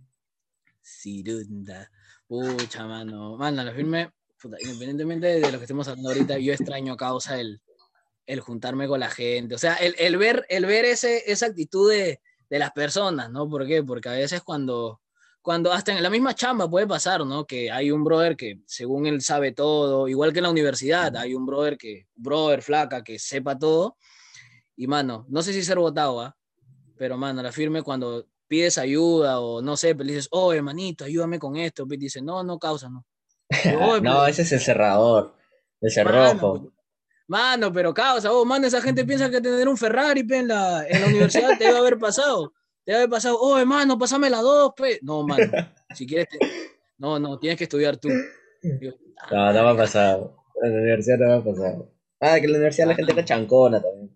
Cirunda. 0.81 1.89
Pucha, 2.27 2.85
mano. 2.85 3.37
Mano, 3.37 3.63
la 3.63 3.73
firme, 3.73 4.11
independientemente 4.59 5.39
de 5.39 5.51
lo 5.51 5.57
que 5.57 5.65
estemos 5.65 5.87
hablando 5.87 6.09
ahorita, 6.09 6.37
yo 6.37 6.53
extraño 6.53 6.93
a 6.93 6.97
causa 6.97 7.39
el, 7.39 7.61
el 8.25 8.39
juntarme 8.39 8.87
con 8.87 8.99
la 8.99 9.09
gente. 9.09 9.55
O 9.55 9.57
sea, 9.57 9.75
el, 9.75 9.95
el 9.97 10.17
ver, 10.17 10.45
el 10.49 10.65
ver 10.65 10.85
ese, 10.85 11.31
esa 11.31 11.47
actitud 11.47 11.89
de, 11.89 12.21
de, 12.49 12.59
las 12.59 12.71
personas, 12.71 13.29
¿no? 13.29 13.49
¿Por 13.49 13.65
qué? 13.67 13.83
Porque 13.83 14.09
a 14.09 14.13
veces 14.13 14.41
cuando, 14.41 15.01
cuando 15.41 15.71
hasta 15.71 15.95
en 15.95 16.03
la 16.03 16.09
misma 16.09 16.35
chamba 16.35 16.69
puede 16.69 16.87
pasar, 16.87 17.25
¿no? 17.25 17.45
Que 17.45 17.71
hay 17.71 17.91
un 17.91 18.03
brother 18.03 18.35
que 18.35 18.59
según 18.65 19.05
él 19.05 19.21
sabe 19.21 19.51
todo, 19.51 20.07
igual 20.07 20.31
que 20.33 20.39
en 20.39 20.43
la 20.43 20.51
universidad, 20.51 21.15
hay 21.17 21.33
un 21.35 21.45
brother 21.45 21.77
que, 21.77 22.07
brother 22.15 22.61
flaca, 22.61 23.03
que 23.03 23.19
sepa 23.19 23.57
todo. 23.57 23.97
Y 24.75 24.87
mano, 24.87 25.25
no 25.29 25.41
sé 25.41 25.53
si 25.53 25.63
ser 25.63 25.77
votado, 25.77 26.21
¿ah? 26.21 26.35
Pero 26.97 27.17
mano, 27.17 27.41
la 27.41 27.51
firme 27.51 27.81
cuando 27.81 28.27
pides 28.47 28.77
ayuda 28.77 29.39
o 29.39 29.61
no 29.61 29.75
sé, 29.75 29.95
pero 29.95 30.07
dices, 30.07 30.27
oh, 30.31 30.53
hermanito, 30.53 31.05
ayúdame 31.05 31.39
con 31.39 31.57
esto, 31.57 31.85
y 31.89 31.97
dice, 31.97 32.21
no, 32.21 32.43
no 32.43 32.59
causa, 32.59 32.89
no. 32.89 33.05
no, 34.01 34.27
ese 34.27 34.41
es 34.43 34.51
el 34.51 34.59
cerrador, 34.59 35.35
el 35.81 35.91
cerrojo. 35.91 36.61
Pues, 36.61 36.73
mano, 37.27 37.71
pero 37.71 37.93
causa, 37.93 38.31
oh, 38.31 38.45
mano, 38.45 38.67
esa 38.67 38.81
gente 38.81 39.05
piensa 39.05 39.29
que 39.29 39.41
tener 39.41 39.67
un 39.67 39.77
Ferrari 39.77 40.25
en, 40.29 40.47
la, 40.47 40.85
en 40.87 41.01
la 41.01 41.07
universidad 41.07 41.57
te 41.57 41.65
debe 41.65 41.77
haber 41.77 41.97
pasado. 41.97 42.53
Te 42.85 42.91
debe 42.91 43.03
haber 43.03 43.09
pasado, 43.09 43.37
oh, 43.39 43.57
hermano, 43.57 43.97
pásame 43.97 44.29
la 44.29 44.41
dos, 44.41 44.73
pe. 44.75 44.99
No, 45.01 45.23
mano, 45.23 45.43
si 45.93 46.05
quieres, 46.05 46.27
no, 46.97 47.19
no, 47.19 47.39
tienes 47.39 47.57
que 47.57 47.63
estudiar 47.65 47.97
tú. 47.97 48.09
no, 49.31 49.53
no 49.53 49.63
me 49.63 49.69
ha 49.69 49.77
pasado. 49.77 50.37
En 50.61 50.71
la 50.71 50.79
universidad 50.79 51.17
no 51.17 51.27
me 51.27 51.33
ha 51.33 51.43
pasado. 51.43 51.93
Ah, 52.19 52.39
que 52.39 52.45
en 52.45 52.51
la 52.51 52.57
universidad 52.57 52.87
la 52.87 52.95
gente 52.95 53.11
era 53.11 53.25
chancona 53.25 53.81
también. 53.81 54.09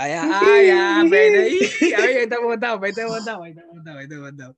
Ay, 0.00 0.12
ay, 0.12 0.70
ay, 0.70 0.70
ahí, 0.70 1.58
ahí 1.96 2.16
está 2.18 2.40
montado, 2.40 2.80
ahí 2.84 2.90
está 2.90 3.04
montado, 3.08 3.42
ahí 3.42 3.50
está 3.50 3.66
montado, 3.66 3.98
ahí 3.98 4.04
está 4.04 4.16
montado. 4.20 4.56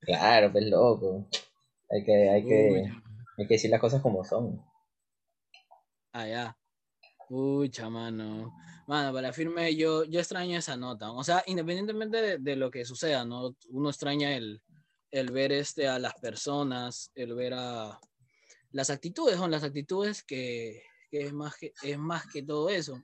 Claro, 0.00 0.52
pues 0.52 0.64
loco. 0.66 1.26
Hay 1.90 2.04
que, 2.04 2.30
hay 2.30 2.44
que, 2.44 2.92
hay 3.38 3.46
que 3.46 3.54
decir 3.54 3.70
las 3.70 3.80
cosas 3.80 4.00
como 4.00 4.24
son. 4.24 4.64
Ah, 6.12 6.26
ya. 6.26 6.56
Pucha, 7.28 7.88
mano. 7.90 8.52
Mano, 8.86 9.12
para 9.12 9.32
firme, 9.32 9.74
yo, 9.76 10.04
yo 10.04 10.20
extraño 10.20 10.58
esa 10.58 10.76
nota. 10.76 11.12
O 11.12 11.22
sea, 11.22 11.42
independientemente 11.46 12.38
de, 12.38 12.56
lo 12.56 12.70
que 12.70 12.84
suceda, 12.84 13.24
¿no? 13.24 13.56
Uno 13.70 13.88
extraña 13.88 14.36
el, 14.36 14.62
el 15.10 15.30
ver 15.30 15.52
este 15.52 15.88
a 15.88 15.98
las 15.98 16.14
personas, 16.14 17.10
el 17.14 17.34
ver 17.34 17.54
a 17.54 18.00
las 18.72 18.90
actitudes, 18.90 19.36
son 19.36 19.50
las 19.50 19.64
actitudes 19.64 20.22
que, 20.22 20.82
que, 21.10 21.22
es, 21.22 21.32
más 21.32 21.56
que 21.56 21.72
es 21.82 21.98
más 21.98 22.26
que 22.26 22.42
todo 22.42 22.68
eso. 22.68 23.00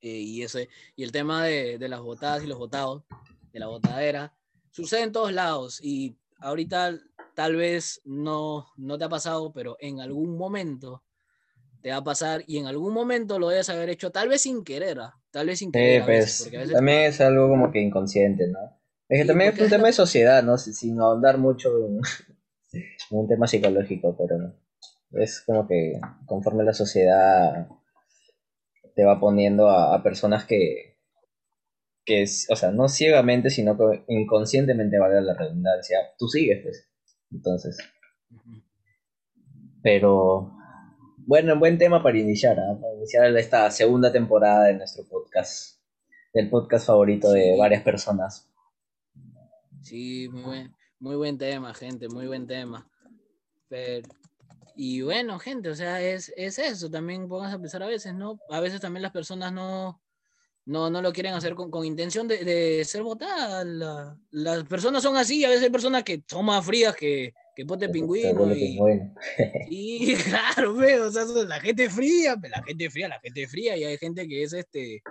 Eh, 0.00 0.18
y, 0.18 0.42
ese, 0.42 0.68
y 0.96 1.04
el 1.04 1.12
tema 1.12 1.44
de, 1.44 1.78
de 1.78 1.88
las 1.88 2.00
votadas 2.00 2.42
y 2.42 2.46
los 2.46 2.58
votados, 2.58 3.04
de 3.52 3.60
la 3.60 3.66
votadera, 3.66 4.34
sucede 4.70 5.02
en 5.02 5.12
todos 5.12 5.32
lados. 5.32 5.80
Y 5.82 6.16
ahorita 6.40 6.98
tal 7.34 7.56
vez 7.56 8.00
no, 8.04 8.66
no 8.76 8.98
te 8.98 9.04
ha 9.04 9.08
pasado, 9.08 9.52
pero 9.52 9.76
en 9.80 10.00
algún 10.00 10.36
momento 10.36 11.02
te 11.82 11.90
va 11.90 11.96
a 11.96 12.04
pasar 12.04 12.44
y 12.46 12.58
en 12.58 12.66
algún 12.66 12.94
momento 12.94 13.38
lo 13.38 13.48
debes 13.48 13.68
haber 13.68 13.90
hecho, 13.90 14.10
tal 14.10 14.28
vez 14.28 14.42
sin 14.42 14.64
querer, 14.64 15.00
¿ah? 15.00 15.14
tal 15.30 15.46
vez 15.46 15.58
sin 15.58 15.72
querer. 15.72 16.04
Pues, 16.04 16.50
también 16.72 17.00
es 17.00 17.20
algo 17.20 17.48
como 17.48 17.70
que 17.70 17.80
inconsciente, 17.80 18.46
¿no? 18.48 18.80
Es 19.08 19.20
que 19.20 19.26
también 19.26 19.52
es 19.52 19.60
un 19.60 19.68
tema 19.68 19.88
de 19.88 19.92
sociedad, 19.92 20.42
¿no? 20.42 20.56
Sin 20.56 20.98
ahondar 21.00 21.38
mucho 21.38 21.70
en, 21.86 22.00
un 23.10 23.28
tema 23.28 23.46
psicológico, 23.46 24.16
pero 24.16 24.54
es 25.12 25.42
como 25.42 25.66
que 25.66 26.00
conforme 26.26 26.64
la 26.64 26.72
sociedad 26.72 27.68
te 28.94 29.04
va 29.04 29.18
poniendo 29.18 29.68
a, 29.68 29.94
a 29.94 30.02
personas 30.02 30.44
que, 30.44 30.92
que 32.04 32.22
es, 32.22 32.46
o 32.50 32.56
sea, 32.56 32.70
no 32.70 32.88
ciegamente, 32.88 33.50
sino 33.50 33.76
que 33.76 34.04
inconscientemente, 34.08 34.98
vale 34.98 35.20
la 35.20 35.34
redundancia, 35.34 35.98
tú 36.18 36.28
sigues, 36.28 36.60
pues. 36.62 36.91
Entonces. 37.32 37.78
Pero 39.82 40.52
bueno, 41.26 41.58
buen 41.58 41.78
tema 41.78 42.02
para 42.02 42.18
iniciar, 42.18 42.58
¿ah? 42.58 42.78
para 42.80 42.94
iniciar 42.94 43.36
esta 43.36 43.70
segunda 43.70 44.12
temporada 44.12 44.64
de 44.64 44.74
nuestro 44.74 45.04
podcast, 45.04 45.80
del 46.34 46.50
podcast 46.50 46.86
favorito 46.86 47.30
de 47.32 47.56
varias 47.58 47.82
personas. 47.82 48.48
Sí, 49.80 50.28
muy 50.30 50.42
buen, 50.42 50.76
muy 50.98 51.16
buen 51.16 51.38
tema, 51.38 51.74
gente, 51.74 52.08
muy 52.08 52.26
buen 52.26 52.46
tema. 52.46 52.88
y 54.76 55.02
bueno, 55.02 55.38
gente, 55.38 55.70
o 55.70 55.74
sea, 55.74 56.00
es, 56.00 56.32
es 56.36 56.58
eso, 56.58 56.90
también 56.90 57.28
podemos 57.28 57.56
pensar 57.56 57.82
a 57.82 57.86
veces, 57.86 58.14
¿no? 58.14 58.38
A 58.50 58.60
veces 58.60 58.80
también 58.80 59.02
las 59.02 59.12
personas 59.12 59.52
no, 59.52 60.01
no, 60.64 60.90
no 60.90 61.02
lo 61.02 61.12
quieren 61.12 61.34
hacer 61.34 61.54
con, 61.54 61.70
con 61.70 61.84
intención 61.84 62.28
de, 62.28 62.44
de, 62.44 62.84
ser 62.84 63.02
votadas. 63.02 63.66
las 64.30 64.64
personas 64.64 65.02
son 65.02 65.16
así, 65.16 65.44
a 65.44 65.48
veces 65.48 65.64
hay 65.64 65.70
personas 65.70 66.04
que 66.04 66.22
son 66.26 66.44
más 66.44 66.64
frías 66.64 66.94
que, 66.94 67.34
que 67.54 67.64
pote 67.64 67.88
pingüino. 67.88 68.54
Y, 69.68 70.14
claro, 70.24 70.74
o 70.74 71.10
sea, 71.10 71.24
la 71.46 71.60
gente 71.60 71.90
fría, 71.90 72.36
la 72.42 72.62
gente 72.62 72.90
fría, 72.90 73.08
la 73.08 73.20
gente 73.20 73.46
fría, 73.46 73.76
y 73.76 73.84
hay 73.84 73.98
gente 73.98 74.26
que 74.28 74.42
es 74.42 74.52
este, 74.52 75.02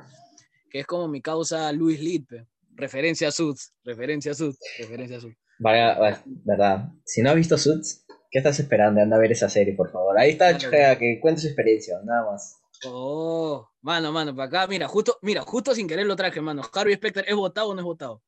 que 0.70 0.80
es 0.80 0.86
como 0.86 1.08
mi 1.08 1.22
causa 1.22 1.72
Luis 1.72 2.00
Lippe, 2.00 2.46
referencia 2.76 3.28
a 3.28 3.32
Suits, 3.32 3.74
referencia 3.84 4.32
a 4.32 4.36
Suits, 4.36 4.60
referencia 4.80 5.18
a 5.18 5.22
Suits. 5.22 5.38
Vaya, 5.60 6.24
verdad, 6.26 6.90
si 7.06 7.22
no 7.22 7.30
has 7.30 7.36
visto 7.36 7.58
Suits, 7.58 8.06
¿qué 8.32 8.40
estás 8.40 8.60
esperando? 8.60 9.02
Anda 9.02 9.18
a 9.18 9.20
ver 9.20 9.32
esa 9.32 9.50
serie, 9.50 9.76
por 9.76 9.92
favor. 9.92 10.18
Ahí 10.18 10.32
está, 10.32 10.58
que 10.58 11.20
cuente 11.22 11.42
su 11.42 11.48
experiencia, 11.48 12.00
nada 12.04 12.32
más. 12.32 12.61
Oh, 12.86 13.70
mano, 13.82 14.12
mano, 14.12 14.36
para 14.36 14.48
acá, 14.48 14.68
mira, 14.68 14.88
justo, 14.88 15.18
mira, 15.22 15.42
justo 15.42 15.76
sin 15.76 15.88
querer 15.88 16.06
lo 16.06 16.16
traje, 16.16 16.42
mano. 16.42 16.64
Harvey 16.74 16.96
Specter, 16.96 17.26
¿es 17.28 17.36
votado 17.36 17.70
o 17.70 17.74
no 17.74 17.80
es 17.82 17.86
votado? 17.86 18.24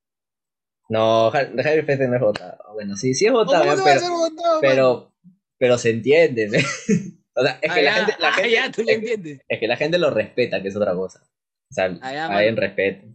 No, 0.90 1.32
Javier 1.32 1.86
Fete 1.86 2.08
no 2.08 2.16
es 2.16 2.22
votado. 2.22 2.58
Bueno, 2.74 2.96
sí, 2.96 3.14
sí 3.14 3.26
es 3.26 3.32
votado, 3.32 3.64
¿Cómo 3.64 3.76
no 3.78 3.84
va 3.84 3.92
a 3.94 4.00
ser 4.00 4.12
votado, 4.12 4.62
pero, 4.62 5.14
pero 5.58 5.78
se 5.78 5.90
entiende. 5.92 6.50
O 7.36 7.42
sea, 7.42 7.58
es 7.64 7.72
Ah, 7.72 7.74
que 7.74 7.82
la 7.82 7.90
ya, 7.90 8.06
gente, 8.06 8.16
la 8.22 8.28
ah, 8.28 8.34
gente- 8.34 8.52
ya, 8.52 8.72
tú 8.72 8.84
le 8.84 8.92
es- 8.92 8.98
entiendes. 9.00 9.42
es 9.48 9.60
que 9.60 9.68
la 9.68 9.76
gente 9.76 9.98
lo 9.98 10.12
respeta, 10.12 10.62
que 10.62 10.68
es 10.68 10.76
otra 10.76 10.94
cosa. 10.94 11.20
O 11.24 11.74
sea, 11.74 11.98
Ah, 12.00 12.14
ya, 12.14 12.28
hay 12.28 12.48
en 12.48 12.56
respeto. 12.58 13.08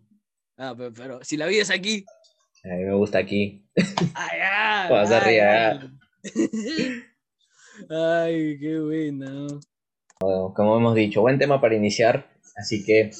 Ah, 0.57 0.75
pero, 0.77 0.93
pero 0.93 1.23
si 1.23 1.37
la 1.37 1.47
vida 1.47 1.63
es 1.63 1.71
aquí. 1.71 2.05
A 2.65 2.69
mí 2.69 2.83
me 2.83 2.95
gusta 2.95 3.19
aquí. 3.19 3.65
Ah, 4.17 4.89
ah, 4.91 5.21
ríe, 5.25 5.37
ya. 5.37 5.89
Ay, 7.91 8.59
qué 8.59 8.81
buena. 8.81 9.47
Como 10.21 10.77
hemos 10.77 10.95
dicho, 10.95 11.21
buen 11.21 11.39
tema 11.39 11.61
para 11.61 11.77
iniciar. 11.77 12.29
Así 12.57 12.85
que 12.85 13.11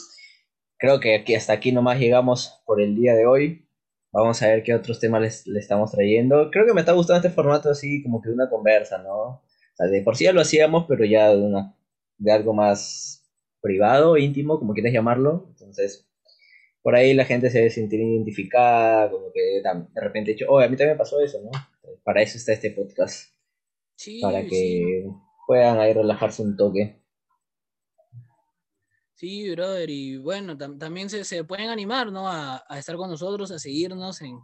creo 0.79 0.99
que 1.01 1.15
aquí, 1.15 1.35
hasta 1.35 1.53
aquí 1.53 1.71
nomás 1.73 1.99
llegamos 1.99 2.61
por 2.67 2.81
el 2.81 2.97
día 2.97 3.15
de 3.15 3.27
hoy. 3.27 3.69
Vamos 4.11 4.43
a 4.43 4.49
ver 4.49 4.63
qué 4.63 4.75
otros 4.75 4.99
temas 4.99 5.21
les, 5.21 5.47
le 5.47 5.61
estamos 5.61 5.93
trayendo. 5.93 6.51
Creo 6.51 6.67
que 6.67 6.73
me 6.73 6.81
está 6.81 6.93
gustando 6.93 7.25
este 7.25 7.35
formato 7.35 7.71
así, 7.71 8.03
como 8.03 8.21
que 8.21 8.31
de 8.31 8.35
una 8.35 8.51
conversa, 8.51 8.99
¿no? 8.99 9.13
O 9.13 9.43
sea, 9.77 9.87
de 9.87 10.03
por 10.03 10.17
sí 10.17 10.25
ya 10.25 10.33
lo 10.33 10.41
hacíamos, 10.41 10.87
pero 10.89 11.05
ya 11.05 11.31
de, 11.31 11.41
una, 11.41 11.77
de 12.17 12.33
algo 12.33 12.53
más 12.53 13.25
privado, 13.61 14.17
íntimo, 14.17 14.59
como 14.59 14.73
quieras 14.73 14.93
llamarlo. 14.93 15.47
Entonces, 15.51 16.09
por 16.83 16.97
ahí 16.97 17.15
la 17.15 17.27
gente 17.27 17.51
se 17.51 17.71
sentir 17.71 18.01
identificada, 18.01 19.11
como 19.11 19.31
que 19.33 19.63
de 19.63 20.01
repente, 20.01 20.33
dicho, 20.33 20.47
oh, 20.49 20.59
a 20.59 20.69
mí 20.69 20.77
también 20.77 20.97
me 20.97 20.99
pasó 20.99 21.21
eso, 21.21 21.39
¿no? 21.43 21.51
Para 22.03 22.23
eso 22.23 22.39
está 22.39 22.53
este 22.53 22.71
podcast, 22.71 23.31
Sí, 23.95 24.21
para 24.21 24.43
sí. 24.49 25.05
Puedan 25.49 25.81
ahí 25.81 25.95
relajarse 25.95 26.43
un 26.43 26.59
toque. 26.59 27.03
Sí, 29.15 29.51
brother, 29.51 29.89
y 29.89 30.19
bueno, 30.19 30.59
tam- 30.59 30.79
también 30.79 31.09
se, 31.09 31.25
se 31.25 31.43
pueden 31.43 31.71
animar, 31.71 32.13
¿no? 32.13 32.29
A, 32.29 32.63
estar 32.77 32.97
con 32.97 33.09
nosotros, 33.09 33.51
a 33.51 33.59
seguirnos 33.59 34.21
en, 34.21 34.39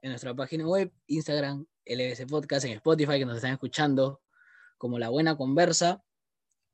en 0.00 0.10
nuestra 0.10 0.32
página 0.32 0.64
web, 0.66 0.92
Instagram, 1.08 1.66
LBC 1.84 2.28
Podcast, 2.28 2.64
en 2.66 2.72
Spotify, 2.74 3.18
que 3.18 3.26
nos 3.26 3.36
están 3.36 3.52
escuchando, 3.52 4.22
como 4.78 4.98
La 5.00 5.08
Buena 5.08 5.36
Conversa, 5.36 6.04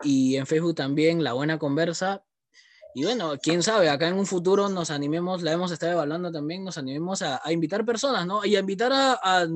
y 0.03 0.37
en 0.37 0.47
Facebook 0.47 0.75
también, 0.75 1.25
La 1.25 1.33
Buena 1.33 1.59
Conversa. 1.59 2.23
Y 2.95 3.05
bueno, 3.05 3.33
quién 3.43 3.63
sabe, 3.63 3.89
acá 3.89 4.09
en 4.09 4.15
un 4.19 4.27
futuro 4.27 4.69
nos 4.69 4.91
animemos, 4.91 5.43
la 5.43 5.53
hemos 5.53 5.73
estado 5.73 5.93
evaluando 5.93 6.31
también, 6.31 6.65
nos 6.65 6.77
animemos 6.77 7.23
a, 7.23 7.41
a 7.43 7.51
invitar 7.51 7.87
personas, 7.87 8.27
¿no? 8.27 8.45
Y 8.45 8.57
a 8.57 8.61
invitar 8.61 8.93
a, 8.93 9.47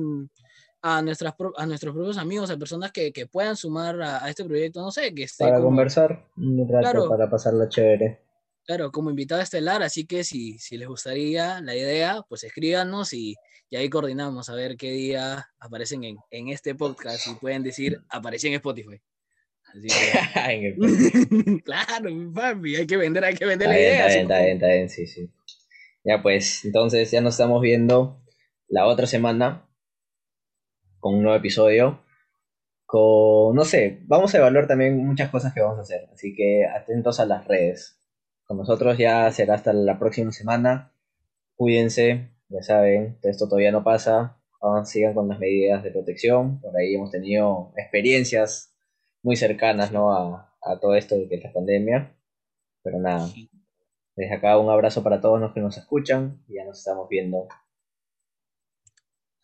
a 0.87 1.01
nuestras, 1.01 1.33
a 1.57 1.65
nuestros 1.65 1.95
propios 1.95 2.17
amigos, 2.19 2.51
a 2.51 2.57
personas 2.57 2.91
que, 2.91 3.11
que 3.11 3.25
puedan 3.25 3.55
sumar 3.55 3.99
a, 4.03 4.23
a 4.23 4.29
este 4.29 4.45
proyecto, 4.45 4.81
no 4.81 4.91
sé, 4.91 5.15
que 5.15 5.23
esté 5.23 5.43
Para 5.43 5.55
como- 5.57 5.69
conversar 5.69 6.27
un 6.37 6.59
rato, 6.69 6.81
Claro. 6.91 7.09
para 7.09 7.27
pasarla 7.29 7.67
chévere. 7.69 8.19
Claro, 8.67 8.91
como 8.91 9.09
invitada 9.09 9.41
estelar, 9.41 9.81
así 9.81 10.05
que 10.05 10.23
si, 10.23 10.59
si 10.59 10.77
les 10.77 10.87
gustaría 10.87 11.59
la 11.61 11.75
idea, 11.75 12.21
pues 12.29 12.43
escríbanos 12.43 13.13
y, 13.13 13.35
y 13.69 13.75
ahí 13.77 13.89
coordinamos 13.89 14.47
a 14.49 14.55
ver 14.55 14.75
qué 14.77 14.91
día 14.91 15.47
aparecen 15.59 16.03
en, 16.03 16.17
en 16.29 16.49
este 16.49 16.75
podcast 16.75 17.25
y 17.27 17.33
pueden 17.35 17.63
decir, 17.63 17.99
aparecí 18.09 18.47
en 18.47 18.53
Spotify. 18.55 19.01
Así 19.73 19.87
que- 19.87 20.75
el- 20.77 21.63
claro, 21.63 22.09
papi, 22.33 22.75
hay 22.75 22.85
que 22.87 22.97
vender, 22.97 23.25
hay 23.25 23.35
que 23.35 23.45
vender 23.45 23.67
Está 23.69 23.73
la 23.73 23.79
bien, 23.79 23.91
idea. 23.93 24.05
está 24.07 24.13
bien, 24.13 24.23
está 24.27 24.37
bien, 24.39 24.55
está 24.57 24.67
bien, 24.67 24.89
sí, 24.89 25.07
sí. 25.07 25.31
Ya 26.03 26.21
pues, 26.21 26.63
entonces 26.65 27.09
ya 27.09 27.21
nos 27.21 27.33
estamos 27.33 27.59
viendo 27.61 28.21
la 28.67 28.85
otra 28.85 29.07
semana 29.07 29.67
con 31.05 31.13
un 31.13 31.21
nuevo 31.21 31.37
episodio. 31.37 31.99
Con, 32.87 33.55
no 33.55 33.63
sé, 33.63 33.99
vamos 34.07 34.33
a 34.33 34.39
evaluar 34.39 34.65
también 34.65 35.05
muchas 35.05 35.29
cosas 35.29 35.53
que 35.53 35.61
vamos 35.61 35.77
a 35.77 35.81
hacer. 35.83 36.09
Así 36.11 36.33
que 36.33 36.65
atentos 36.65 37.19
a 37.19 37.27
las 37.27 37.47
redes. 37.47 37.99
Con 38.47 38.57
nosotros 38.57 38.97
ya 38.97 39.31
será 39.31 39.53
hasta 39.53 39.71
la 39.71 39.99
próxima 39.99 40.31
semana. 40.31 40.95
Cuídense, 41.55 42.31
ya 42.49 42.63
saben, 42.63 43.19
esto 43.21 43.47
todavía 43.47 43.71
no 43.71 43.83
pasa. 43.83 44.41
Aún 44.59 44.87
sigan 44.87 45.13
con 45.13 45.27
las 45.27 45.37
medidas 45.37 45.83
de 45.83 45.91
protección. 45.91 46.59
Por 46.59 46.75
ahí 46.75 46.95
hemos 46.95 47.11
tenido 47.11 47.71
experiencias 47.77 48.73
muy 49.21 49.35
cercanas 49.35 49.91
¿no? 49.91 50.11
a, 50.11 50.57
a 50.63 50.79
todo 50.79 50.95
esto 50.95 51.15
de 51.15 51.29
que 51.29 51.35
es 51.35 51.43
la 51.43 51.53
pandemia. 51.53 52.17
Pero 52.81 52.97
nada, 52.97 53.29
desde 54.15 54.33
acá 54.33 54.57
un 54.57 54.71
abrazo 54.71 55.03
para 55.03 55.21
todos 55.21 55.39
los 55.39 55.53
que 55.53 55.59
nos 55.59 55.77
escuchan 55.77 56.43
y 56.47 56.55
ya 56.55 56.65
nos 56.65 56.79
estamos 56.79 57.07
viendo. 57.09 57.47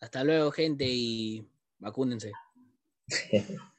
Hasta 0.00 0.24
luego, 0.24 0.50
gente, 0.50 0.86
y 0.88 1.51
vacúnense. 1.82 2.30